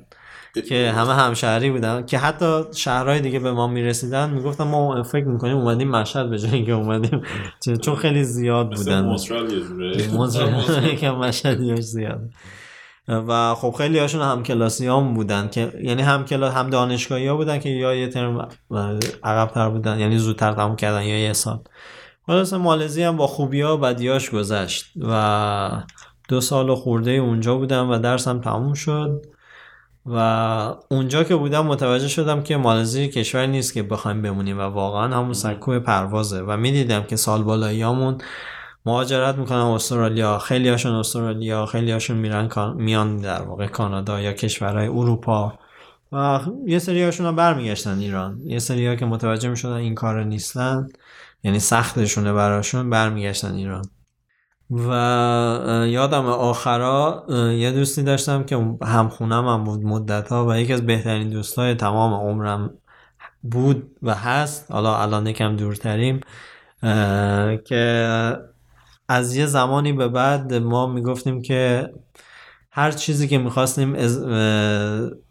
[0.61, 5.57] که همه همشهری بودن که حتی شهرهای دیگه به ما می‌رسیدن می‌گفتن ما فکر می‌کنیم
[5.57, 7.21] اومدیم مشهد به جایی که اومدیم.
[7.81, 9.01] چون خیلی زیاد مثل بودن.
[9.05, 12.29] مونترال یه جورایی مونترال یکم مشهدیاش زیاد.
[13.07, 17.35] و خب خیلی هاشون هم کلاسی هم بودن که یعنی هم کلاس هم دانشگاهی ها
[17.35, 18.47] بودن که یا یه ترم
[19.23, 21.59] عقب تر بودن یعنی زودتر تموم کردن یا یه سال.
[22.27, 25.83] خلاص مالزی هم با خوبی ها و بدیاش گذشت و
[26.29, 29.25] دو سال خورده اونجا بودم و درسم تموم شد
[30.05, 30.17] و
[30.91, 35.33] اونجا که بودم متوجه شدم که مالزی کشور نیست که بخوایم بمونیم و واقعا همون
[35.33, 38.17] سکوی پروازه و می‌دیدم که سال بالاییامون
[38.85, 40.39] مهاجرت می‌کنن استرالیا.
[40.39, 45.53] خیلی هاشون استرالیا خیلی هاشون میرن میان در واقع کانادا یا کشورهای اروپا.
[46.11, 48.39] و یه سری هاشون برمیگشتن ایران.
[48.45, 50.87] یه سری ها که متوجه می‌شدن این کار نیستن
[51.43, 53.85] یعنی سختشونه براشون برمیگشتن ایران.
[54.69, 57.25] و یادم آخرا
[57.57, 62.13] یه دوستی داشتم که همخونم هم بود مدت ها و یکی از بهترین دوستای تمام
[62.13, 62.73] عمرم
[63.43, 64.71] بود و هست.
[64.71, 66.19] حالا الان یکم دورتریم.
[67.65, 68.37] که
[69.07, 71.89] از یه زمانی به بعد ما می‌گفتیم که
[72.71, 73.95] هر چیزی که می‌خواستیم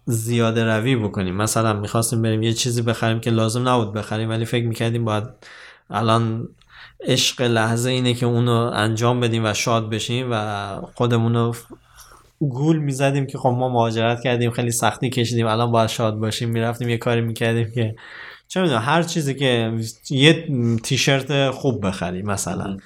[0.05, 1.35] زیاده روی بکنیم.
[1.35, 5.23] مثلا می‌خواستیم بریم یه چیزی بخریم که لازم نبود بخریم ولی فکر می‌کردیم باید
[5.89, 6.47] الان
[7.07, 11.53] عشق لحظه اینه که اونو انجام بدیم و شاد بشیم و خودمونو
[12.39, 16.49] گول می‌زدیم که خب ما مهاجرت کردیم خیلی سختی کشیدیم الان باید شاد باشیم.
[16.49, 17.95] می‌رفتیم یه کاری می‌کردیم که
[18.47, 19.73] چه می‌دونم هر چیزی که
[20.09, 20.47] یه
[20.83, 22.77] تیشرت خوب بخریم مثلا.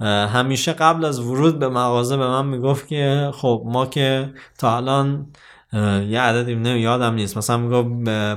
[0.00, 5.26] همیشه قبل از ورود به مغازه به من می‌گفت که خب ما که تا الان
[6.08, 7.36] یه عددی نه یادم نیست.
[7.36, 7.88] مثلا می‌گفت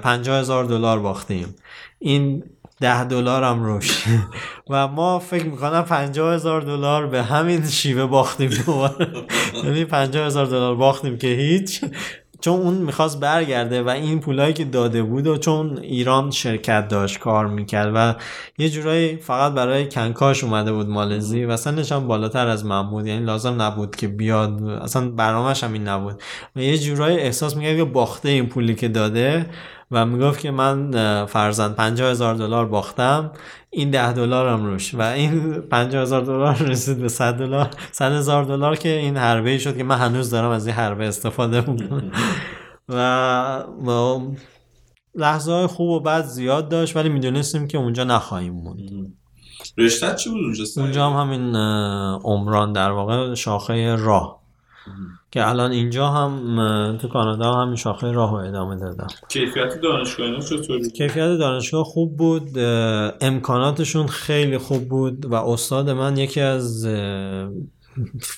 [0.01, 1.55] پنجاه هزار دلار باختیم.
[1.99, 2.43] این
[2.79, 4.03] ده دلار هم روش
[4.69, 8.49] و ما فکر می‌کنم پنجاه هزار دلار به همین شیوه باختیم.
[8.49, 9.07] دوباره
[9.63, 11.81] یعنی پنجاه هزار دلار باختیم که هیچ.
[12.41, 17.19] چون اون می‌خواست برگرده و این پولایی که داده بود و چون ایران شرکت داشت
[17.19, 18.15] کار می‌کرد و
[18.57, 23.07] یه جورایی فقط برای کنکاش اومده بود مالزی و سنش هم بالاتر از من بود.
[23.07, 26.21] یعنی لازم نبود که بیاد اصلا برنامهش هم این نبود.
[26.55, 29.45] و یه جورایی احساس می‌کرد که باخته این پولی که داده
[29.91, 30.91] و می‌گفت که من
[31.25, 33.31] فرزند پنجاه هزار دلار باختم
[33.69, 34.95] این ده دلار هم روش.
[34.95, 37.69] و این پنجاه هزار دلار رسید به صد دلار.
[37.91, 41.69] صد هزار دلار که این حربه شد که من هنوز دارم از این حربه استفاده
[41.69, 42.11] می‌کنم.
[43.87, 44.19] و
[45.15, 49.13] لحظه های خوب و بد زیاد داشت ولی می‌دونستیم که اونجا نخواهیم موند.
[49.77, 51.55] رشته چی بود اونجا اونجا هم همین
[52.23, 54.46] عمران در واقع شاخه راه.
[55.31, 60.25] که الان اینجا هم تو کانادا هم همین شاخه راه رو ادامه دادم کیفیت دانشگاه
[60.25, 62.57] اینا چطور بود؟ کیفیت دانشگاه خوب بود
[63.21, 66.87] امکاناتشون خیلی خوب بود و استاد من یکی از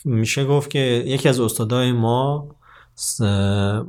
[0.06, 2.48] میشه گفت که یکی از استادای ما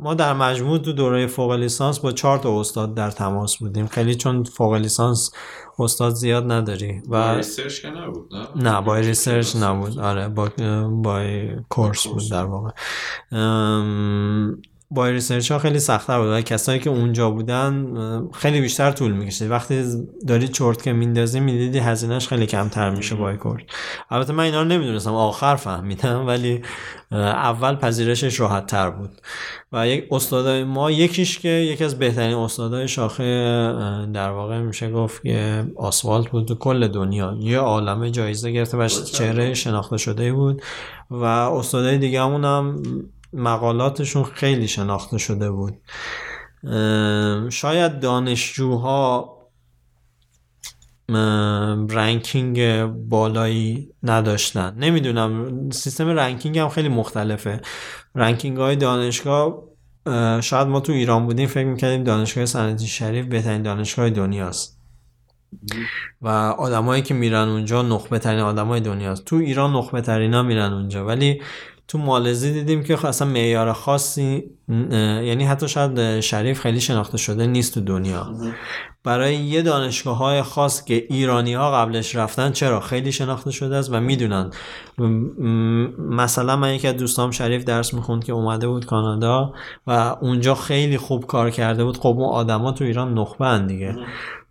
[0.02, 3.86] ما در مجموع تو دوره فوق لیسانس با چهار تا استاد در تماس بودیم.
[3.86, 5.30] خیلی چون فوق لیسانس
[5.78, 9.98] استاد زیاد نداری و research که نبود نه؟ نه by research نبود.
[9.98, 10.48] آره by
[11.02, 11.22] by
[11.68, 12.70] course بود در واقع.
[14.90, 16.28] by research ها خیلی سختتر بود.
[16.28, 17.86] و کسایی که اونجا بودن
[18.32, 19.84] خیلی بیشتر طول می‌کشید وقتی
[20.26, 23.62] داری چرتکه میندازی می‌دیدی هزینهش خیلی کمتر میشه by course
[24.10, 25.14] البته من اینا رو نمی‌دونستم.
[25.14, 26.62] آخر فهمیدم ولی
[27.12, 29.10] اول پذیرشش راحت تر بود.
[29.72, 33.24] و یک استادای ما یکیش که یکی از بهترین استادای شاخه
[34.14, 37.36] در واقع میشه گفت که آسفالت بود تو کل دنیا.
[37.40, 40.62] یه عالمه جایزه گرفته و چهره شناخته شده بود.
[41.10, 42.82] و استادای دیگه هم
[43.32, 45.74] مقالاتشون خیلی شناخته شده بود.
[47.50, 49.36] شاید دانشجوها
[51.88, 54.74] ranking بالایی نداشتن.
[54.78, 57.60] نمی‌دونم سیستم ranking هم خیلی مختلفه.
[58.14, 59.62] رنکینگ های دانشگاه
[60.40, 64.80] شاید ما تو ایران بودیم فکر می‌کردیم دانشگاه سنتی شریف بهترین دانشگاه دنیاست.
[66.22, 66.28] و
[66.58, 69.24] آدمایی که میرن اونجا نخبه ترین آدمای دنیاست.
[69.24, 71.06] تو ایران نخبه ترین ها میرن اونجا.
[71.06, 71.42] ولی
[71.90, 74.44] تو مالزی دیدیم که اصلا معیار خاصی
[75.22, 78.34] یعنی حتی شاید شریف خیلی شناخته شده نیست تو دنیا.
[79.04, 83.92] برای یه دانشگاه های خاص که ایرانی ها قبلش رفتن چرا؟ خیلی شناخته شده است
[83.92, 84.50] و می‌دونن.
[85.98, 89.52] مثلا من یکی از دوستام شریف درس می‌خوند که اومده بود کانادا
[89.86, 91.96] و اونجا خیلی خوب کار کرده بود.
[91.96, 93.96] خب اون آدما تو ایران نخبه دیگه.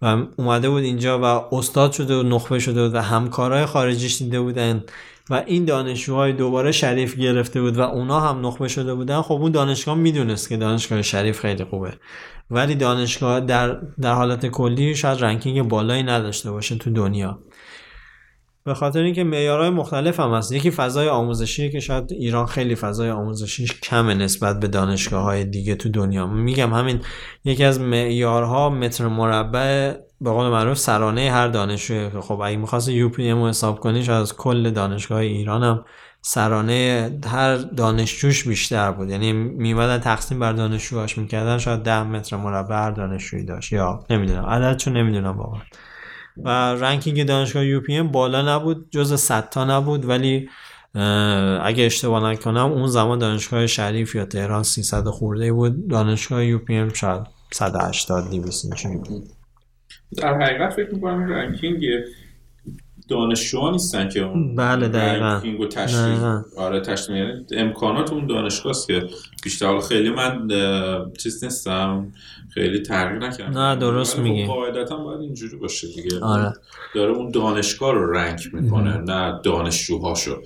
[0.01, 4.39] و اومده بود اینجا و استاد شده و نخبه شده بود و همکارای خارجیش دیده
[4.41, 4.83] بودن.
[5.29, 9.51] و این دانشجوهای دوباره شریف گرفته بود و اونا هم نخبه شده بودن خب اون
[9.51, 11.93] دانشگاه می‌دونست که دانشگاه شریف خیلی خوبه.
[12.51, 17.39] ولی دانشگاه در, در حالت کلی شاید رنکینگ بالایی نداشته باشه تو دنیا.
[18.69, 20.51] به خاطر اینکه معیارهای مختلف هم هست.
[20.51, 25.75] یکی فضای آموزشی که شاید ایران خیلی فضای آموزشیش کمه نسبت به دانشگاه های دیگه
[25.75, 26.27] تو دنیا.
[26.27, 27.01] میگم همین
[27.45, 32.09] یکی از معیارها متر مربع به قول معروف سرانه هر دانشجوی.
[32.21, 35.85] خب اگه می‌خواست یو پی ام حساب کنی شاید از کل دانشگاه ایران هم
[36.21, 39.09] سرانه هر دانشجوش بیشتر بود.
[39.09, 43.71] یعنی میمدن تقسیم بر دانشجوهاش می‌کردن شاید ده متر مربع هر دانشجویی داشت.
[43.71, 44.45] یا نمی‌دونم.
[44.45, 45.61] عددشو نمی‌دونم واقعا.
[46.37, 50.49] و ranking دانشگاه UPM بالا نبود جز 100 تا نبود ولی
[51.63, 55.87] اگه اشتباه نکنم اون زمان دانشگاه شریف یا تهران 300 خورده بود.
[55.87, 57.21] دانشگاه UPM شاید
[57.51, 59.29] 180 200 اینجوری بود
[60.17, 61.83] در حقیقت فکر می‌کنم ranking
[63.09, 65.41] دانشجوها نیستن که اون بله دقیقا.
[65.63, 69.07] و تشریح آره تشریح یعنی امکانات اون دانشگاه است که
[69.43, 69.79] بیشتر.
[69.79, 70.47] خیلی من
[71.19, 72.11] چیز نیستم.
[72.53, 73.57] خیلی تغییر نکردم.
[73.57, 74.45] نه درست خب میگی.
[74.45, 76.19] قاعدتا باید اینجوری باشه دیگه.
[76.21, 76.53] آره.
[76.95, 80.41] داره اون دانشگاه رو رنگ می‌کنه نه دانشجوهاشو.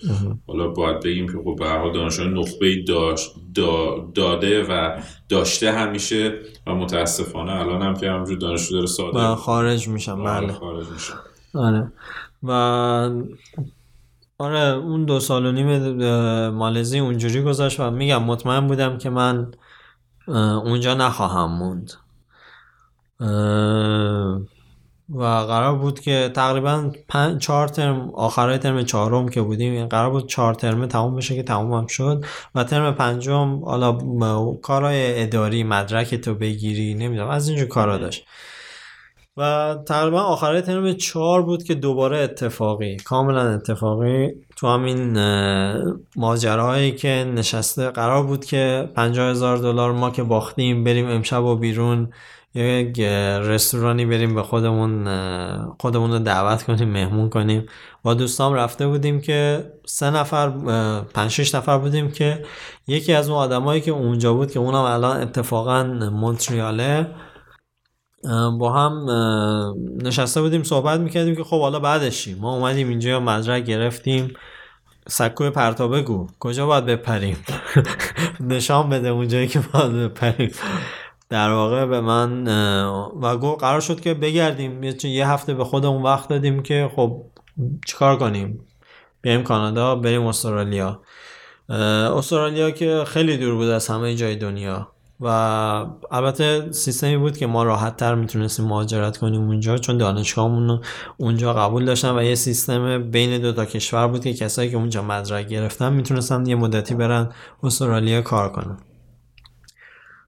[0.47, 5.71] حالا باید بگیم که خب به هر حال دانشجو نخبه داشت دا داده و داشته
[5.71, 10.23] همیشه و متاسفانه الان هم که همجور دانشجو داره ساده خارج میشم.
[10.23, 10.53] بله.
[10.53, 11.19] خارج میشم.
[11.53, 11.91] آره.
[12.43, 12.51] و
[14.37, 15.93] آره اون دو سال و نیم
[16.49, 19.51] مالزی اونجوری گذاشت و میگم مطمئن بودم که من
[20.27, 21.91] اونجا نخواهم موند.
[25.09, 30.09] و قرار بود که تقریبا پنج چهار ترم آخرای ترم چهارم که بودیم یعنی قرار
[30.09, 32.25] بود چهار ترم تموم بشه که تموم هم شد
[32.55, 33.93] و ترم پنجم حالا
[34.61, 38.25] کارهای اداری مدرک تو بگیری نمی‌دونم از اینجور کارا داشت.
[39.37, 45.17] و تقریبا آخرای ترم چهار بود که دوباره اتفاقی کاملا اتفاقی تو همین
[46.15, 51.55] ماجراهایی که نشسته قرار بود که پنجاه هزار دلار ما که باختیم بریم امشب و
[51.55, 52.13] بیرون
[52.55, 55.07] یک رستورانی بریم به خودمون
[55.79, 57.65] خودمون رو دعوت کنیم مهمون کنیم.
[58.03, 60.49] با دوستام رفته بودیم که سه نفر
[61.13, 62.45] پنج شش نفر بودیم که
[62.87, 67.07] یکی از اون آدمایی که اونجا بود که اونم الان اتفاقا مونتریاله
[68.59, 69.09] با هم
[70.03, 74.33] نشسته بودیم صحبت می‌کردیم که خب حالا بعدش ما اومدیم اینجا مدرک گرفتیم.
[75.07, 76.27] سکوی پرتا بگو.
[76.39, 77.37] کجا باید بپریم؟
[78.39, 80.51] نشان بده اونجایی که باید بپریم.
[81.29, 82.47] در واقع به من
[83.21, 84.83] و قرار شد که بگردیم.
[85.03, 87.21] یه هفته به خودمون وقت دادیم که خب
[87.87, 88.59] چیکار کنیم؟
[89.21, 91.01] بیایم کانادا بریم استرالیا.
[91.69, 94.92] استرالیا که خیلی دور بود از همه جای دنیا.
[95.23, 95.27] و
[96.11, 100.81] البته سیستمی بود که ما راحت تر می‌تونستیم مهاجرت کنیم اونجا چون دانشگاهمون
[101.17, 105.01] اونجا قبول داشتن و یه سیستم بین دو تا کشور بود که کسایی که اونجا
[105.01, 107.29] مدرک گرفتن می‌تونستن یه مدتی برن
[107.63, 108.77] استرالیا کار کنن.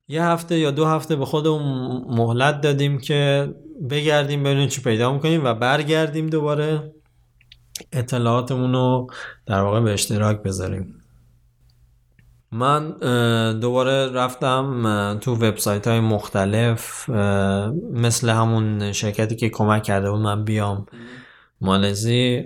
[0.07, 3.49] یه هفته یا دو هفته به خودمون مهلت دادیم که
[3.89, 6.93] بگردیم ببینیم چی پیدا می‌کنیم و برگردیم دوباره.
[7.91, 9.07] اطلاعاتمون رو
[9.45, 11.04] در واقع به اشتراک بذاریم.
[12.51, 12.91] من
[13.59, 17.09] دوباره رفتم تو وبسایت های مختلف
[17.93, 20.85] مثل همون شرکتی که کمک کرده بود من بیام
[21.61, 22.43] مالزی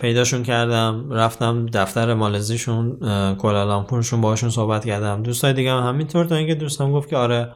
[0.00, 2.98] پیداشون کردم رفتم دفتر مالزیشون
[3.38, 5.22] کلالامپورشون باشون صحبت کردم.
[5.22, 7.54] دوستای دیگه هم همینطور تا اینکه دوستم گفت که آره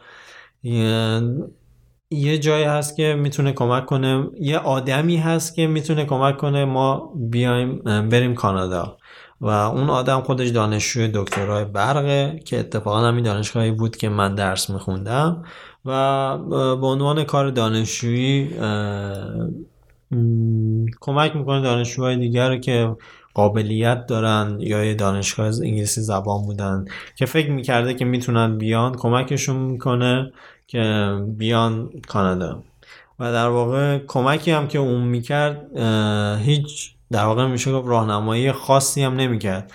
[2.11, 7.13] یه جایی هست که می‌تونه کمک کنه یه آدمی هست که می‌تونه کمک کنه ما
[7.31, 8.97] بیایم بریم کانادا.
[9.41, 14.71] و اون آدم خودش دانشجوی دکترای برقه که اتفاقا همین دانشگاهی بود که من درس
[14.71, 15.45] میخوندم
[15.85, 16.39] و
[16.77, 18.51] به عنوان کار دانشجویی
[21.01, 22.97] کمک می‌کنه دانشجوهای دیگر که
[23.35, 26.85] قابلیت دارن یا یه دانشگاه انگلیسی زبان بودن
[27.17, 30.33] که فکر می‌کرده که می‌تونن بیان کمکشون می‌کنه
[30.67, 32.63] که بیان کانادا.
[33.19, 35.79] و در واقع کمکی هم که اون می‌کرد
[36.39, 39.73] هیچ در واقع میشه گفت راهنمایی خاصی هم نمی‌کرد.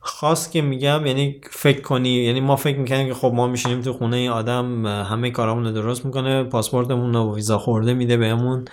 [0.00, 3.92] خاص که میگم یعنی فکر کنی یعنی ما فکر می‌کنیم که خب ما میشینیم تو
[3.92, 8.64] خونه این آدم همه کارامون رو درست می‌کنه پاسپورتمون رو ویزا خورده میده بهمون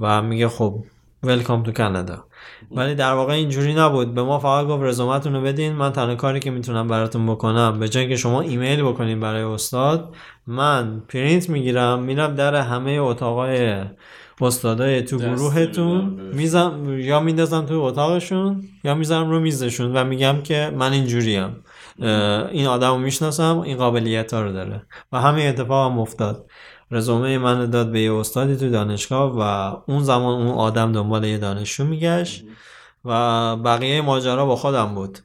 [0.00, 0.84] و میگه خب
[1.22, 2.24] welcome to Canada.
[2.70, 4.14] ولی در واقع اینجوری نبود.
[4.14, 7.88] به ما فقط گفت رزومتون رو بدین من تنها کاری که می‌تونم براتون بکنم به
[7.88, 10.14] جای که شما ایمیل بکنین برای استاد
[10.46, 13.84] من پرینت می‌گیرم میرم در همه اتاقای
[14.42, 20.72] استادای تو گروهتون میزم یا میندازم تو اتاقشون یا می‌ذارم رو میزشون و میگم که
[20.76, 21.56] من اینجوریم.
[22.50, 24.82] این آدم رو می‌شناسم این قابلیت ها رو داره.
[25.12, 26.50] و همین اتفاق هم افتاد.
[26.90, 29.40] رزومه من داد به یه استادی تو دانشگاه و
[29.90, 32.44] اون زمان اون آدم دنبال یه دانشجو میگشت
[33.04, 35.18] و بقیه ماجرا با خودم بود.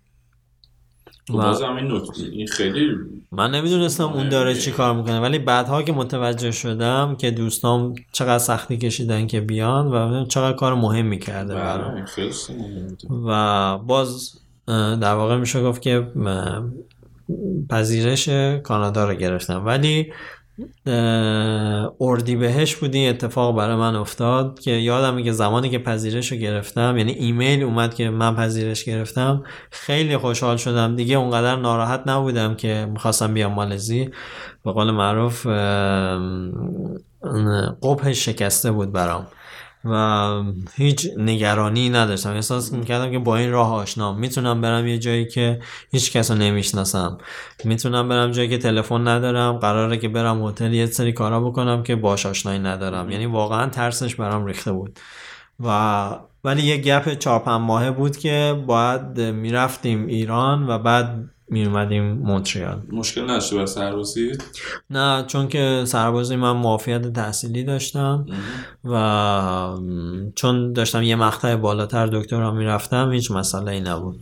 [1.28, 2.96] خب بازم این نکته این خیلی
[3.32, 8.38] من نمی‌دونستم اون داره چی کار می‌کنه ولی بعدها که متوجه شدم که دوستام چقدر
[8.38, 12.98] سختی کشیدن که بیان و چقدر کار مهمی کرده برام خیلی مهمه.
[13.28, 14.40] و باز
[15.02, 16.08] در واقع میشه گفت که
[17.70, 18.30] پذیرش
[18.64, 20.14] کانادا رو گرفتم ولی
[22.02, 26.38] اردی بهش بود این اتفاق برای من افتاد که یادمه که زمانی که پذیرش رو
[26.38, 30.96] گرفتم یعنی ایمیل اومد که من پذیرش گرفتم خیلی خوشحال شدم.
[30.96, 34.10] دیگه اونقدر ناراحت نبودم که می‌خواستم بیام مالزی.
[34.66, 35.48] به قول معروف
[37.84, 39.28] قبهش شکسته بود برام.
[39.86, 40.44] و
[40.76, 42.34] هیچ نگرانی نداشتم.
[42.34, 45.60] احساس می‌کردم که با این راه آشنام می‌تونم برم یه جایی که
[45.92, 47.18] هیچ کس رو نمی‌شناسم.
[47.64, 49.58] می‌تونم برم جایی که تلفن ندارم.
[49.58, 53.12] قراره که برم هتل یه سری کارا بکنم که باش آشنایی ندارم.
[53.12, 55.00] یعنی واقعا ترسش برام ریخته بود.
[55.60, 56.10] و
[56.44, 62.82] ولی یه گپ چهار ماهه بود که باید می‌رفتیم ایران و بعد میومدیم مونتریال.
[62.92, 64.32] مشکل نشده برای سربازی؟
[64.90, 68.26] نه چون که سربازی من معافیت تحصیلی داشتم
[68.86, 69.78] و
[70.36, 74.20] چون داشتم یه مقطع بالاتر دکترا می‌رفتم هیچ مسئله ای نبود.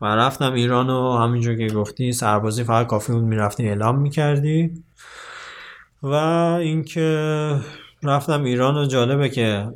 [0.00, 4.70] و رفتم ایران و همینجور که گفتی سربازی فقط کافی بود می‌رفتی اعلام می‌کردی.
[6.02, 6.14] و
[6.60, 7.60] اینکه
[8.02, 9.68] رفتم ایران و جالبه که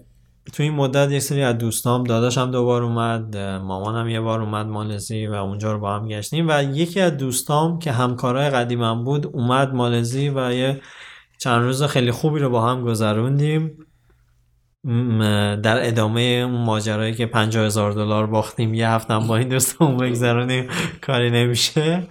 [0.53, 5.27] تو این مدت یه سری از دوستام داداشم دوبار اومد مامانم یه بار اومد مالزی
[5.27, 9.75] و اونجا رو با هم گشتیم و یکی از دوستام که همکارای قدیمم بود اومد
[9.75, 10.81] مالزی و یه
[11.39, 13.87] چند روز خیلی خوبی رو با هم گذروندیم.
[15.63, 20.69] در ادامه اون ماجرایی که 50 هزار دلار باختیم یه هفته با این دوستمون بگذرونیم
[21.01, 22.09] کاری نمیشه.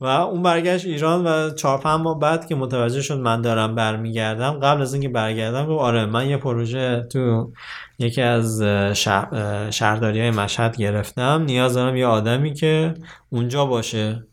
[0.00, 4.52] و اون برگشت ایران و چهار پنج ماه بعد که متوجه شد من دارم برمیگردم
[4.52, 7.52] قبل از اینکه برگردم گفت آره من یه پروژه تو
[7.98, 8.62] یکی از
[8.94, 11.42] شهر شهرداری های مشهد گرفتم.
[11.46, 12.94] نیاز دارم یه آدمی که
[13.30, 14.26] اونجا باشه.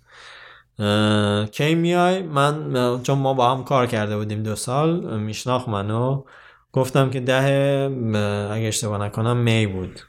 [1.52, 6.24] کی میای؟ من چون ما با هم کار کرده بودیم دو سال میشناخت منو.
[6.74, 7.44] گفتم که ده
[8.52, 10.00] اگه اشتباه نکنم می بود.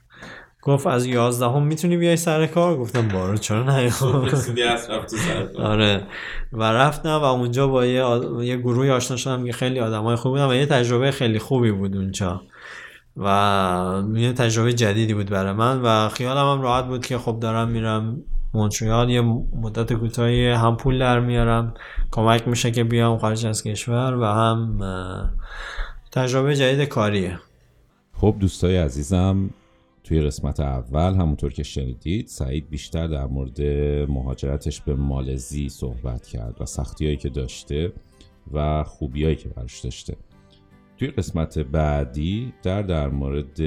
[0.63, 4.31] گفت از یازدهم می‌تونی بیای سر کار؟ گفتم بارو چرا نیام کار.
[5.59, 6.03] آره.
[6.53, 8.43] و رفتم و اونجا با یه, آد...
[8.43, 11.97] یه گروهی آشنا شدم که خیلی آدمای خوبی بودن و یه تجربه خیلی خوبی بود
[11.97, 12.43] اونجا.
[13.17, 17.69] و یه تجربه جدیدی بود برای من و خیالم هم راحت بود که خب دارم
[17.69, 18.23] میرم
[18.55, 19.21] مونتریال یه
[19.63, 21.75] مدت کوتاهی هم پول در میارم
[22.11, 24.81] کمک میشه که بیام خارج از کشور و هم
[26.13, 27.39] تجربه جدید کاریه.
[28.21, 29.51] خب دوستای عزیزم
[30.09, 33.63] توی قسمت اول همونطور که شنیدید سعید بیشتر در مورد
[34.11, 37.93] مهاجرتش به مالزی صحبت کرد و سختی هایی که داشته
[38.53, 40.17] و خوبی هایی که برش داشته.
[40.97, 43.63] توی قسمت بعدی در در مورد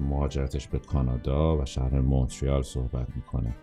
[0.00, 3.56] مهاجرتش به کانادا و شهر مونتریال صحبت می‌کنه.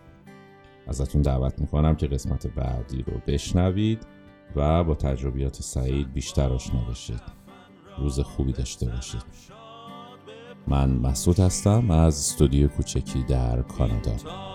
[0.88, 4.07] ازتون دعوت می‌کنم که قسمت بعدی رو بشنوید
[4.55, 7.22] و با تجربیات سعید بیشتر آشنا بشید.
[7.97, 9.62] روز خوبی داشته باشید.
[10.68, 14.52] من مسعود هستم از استودیو کوچکی در کانادا.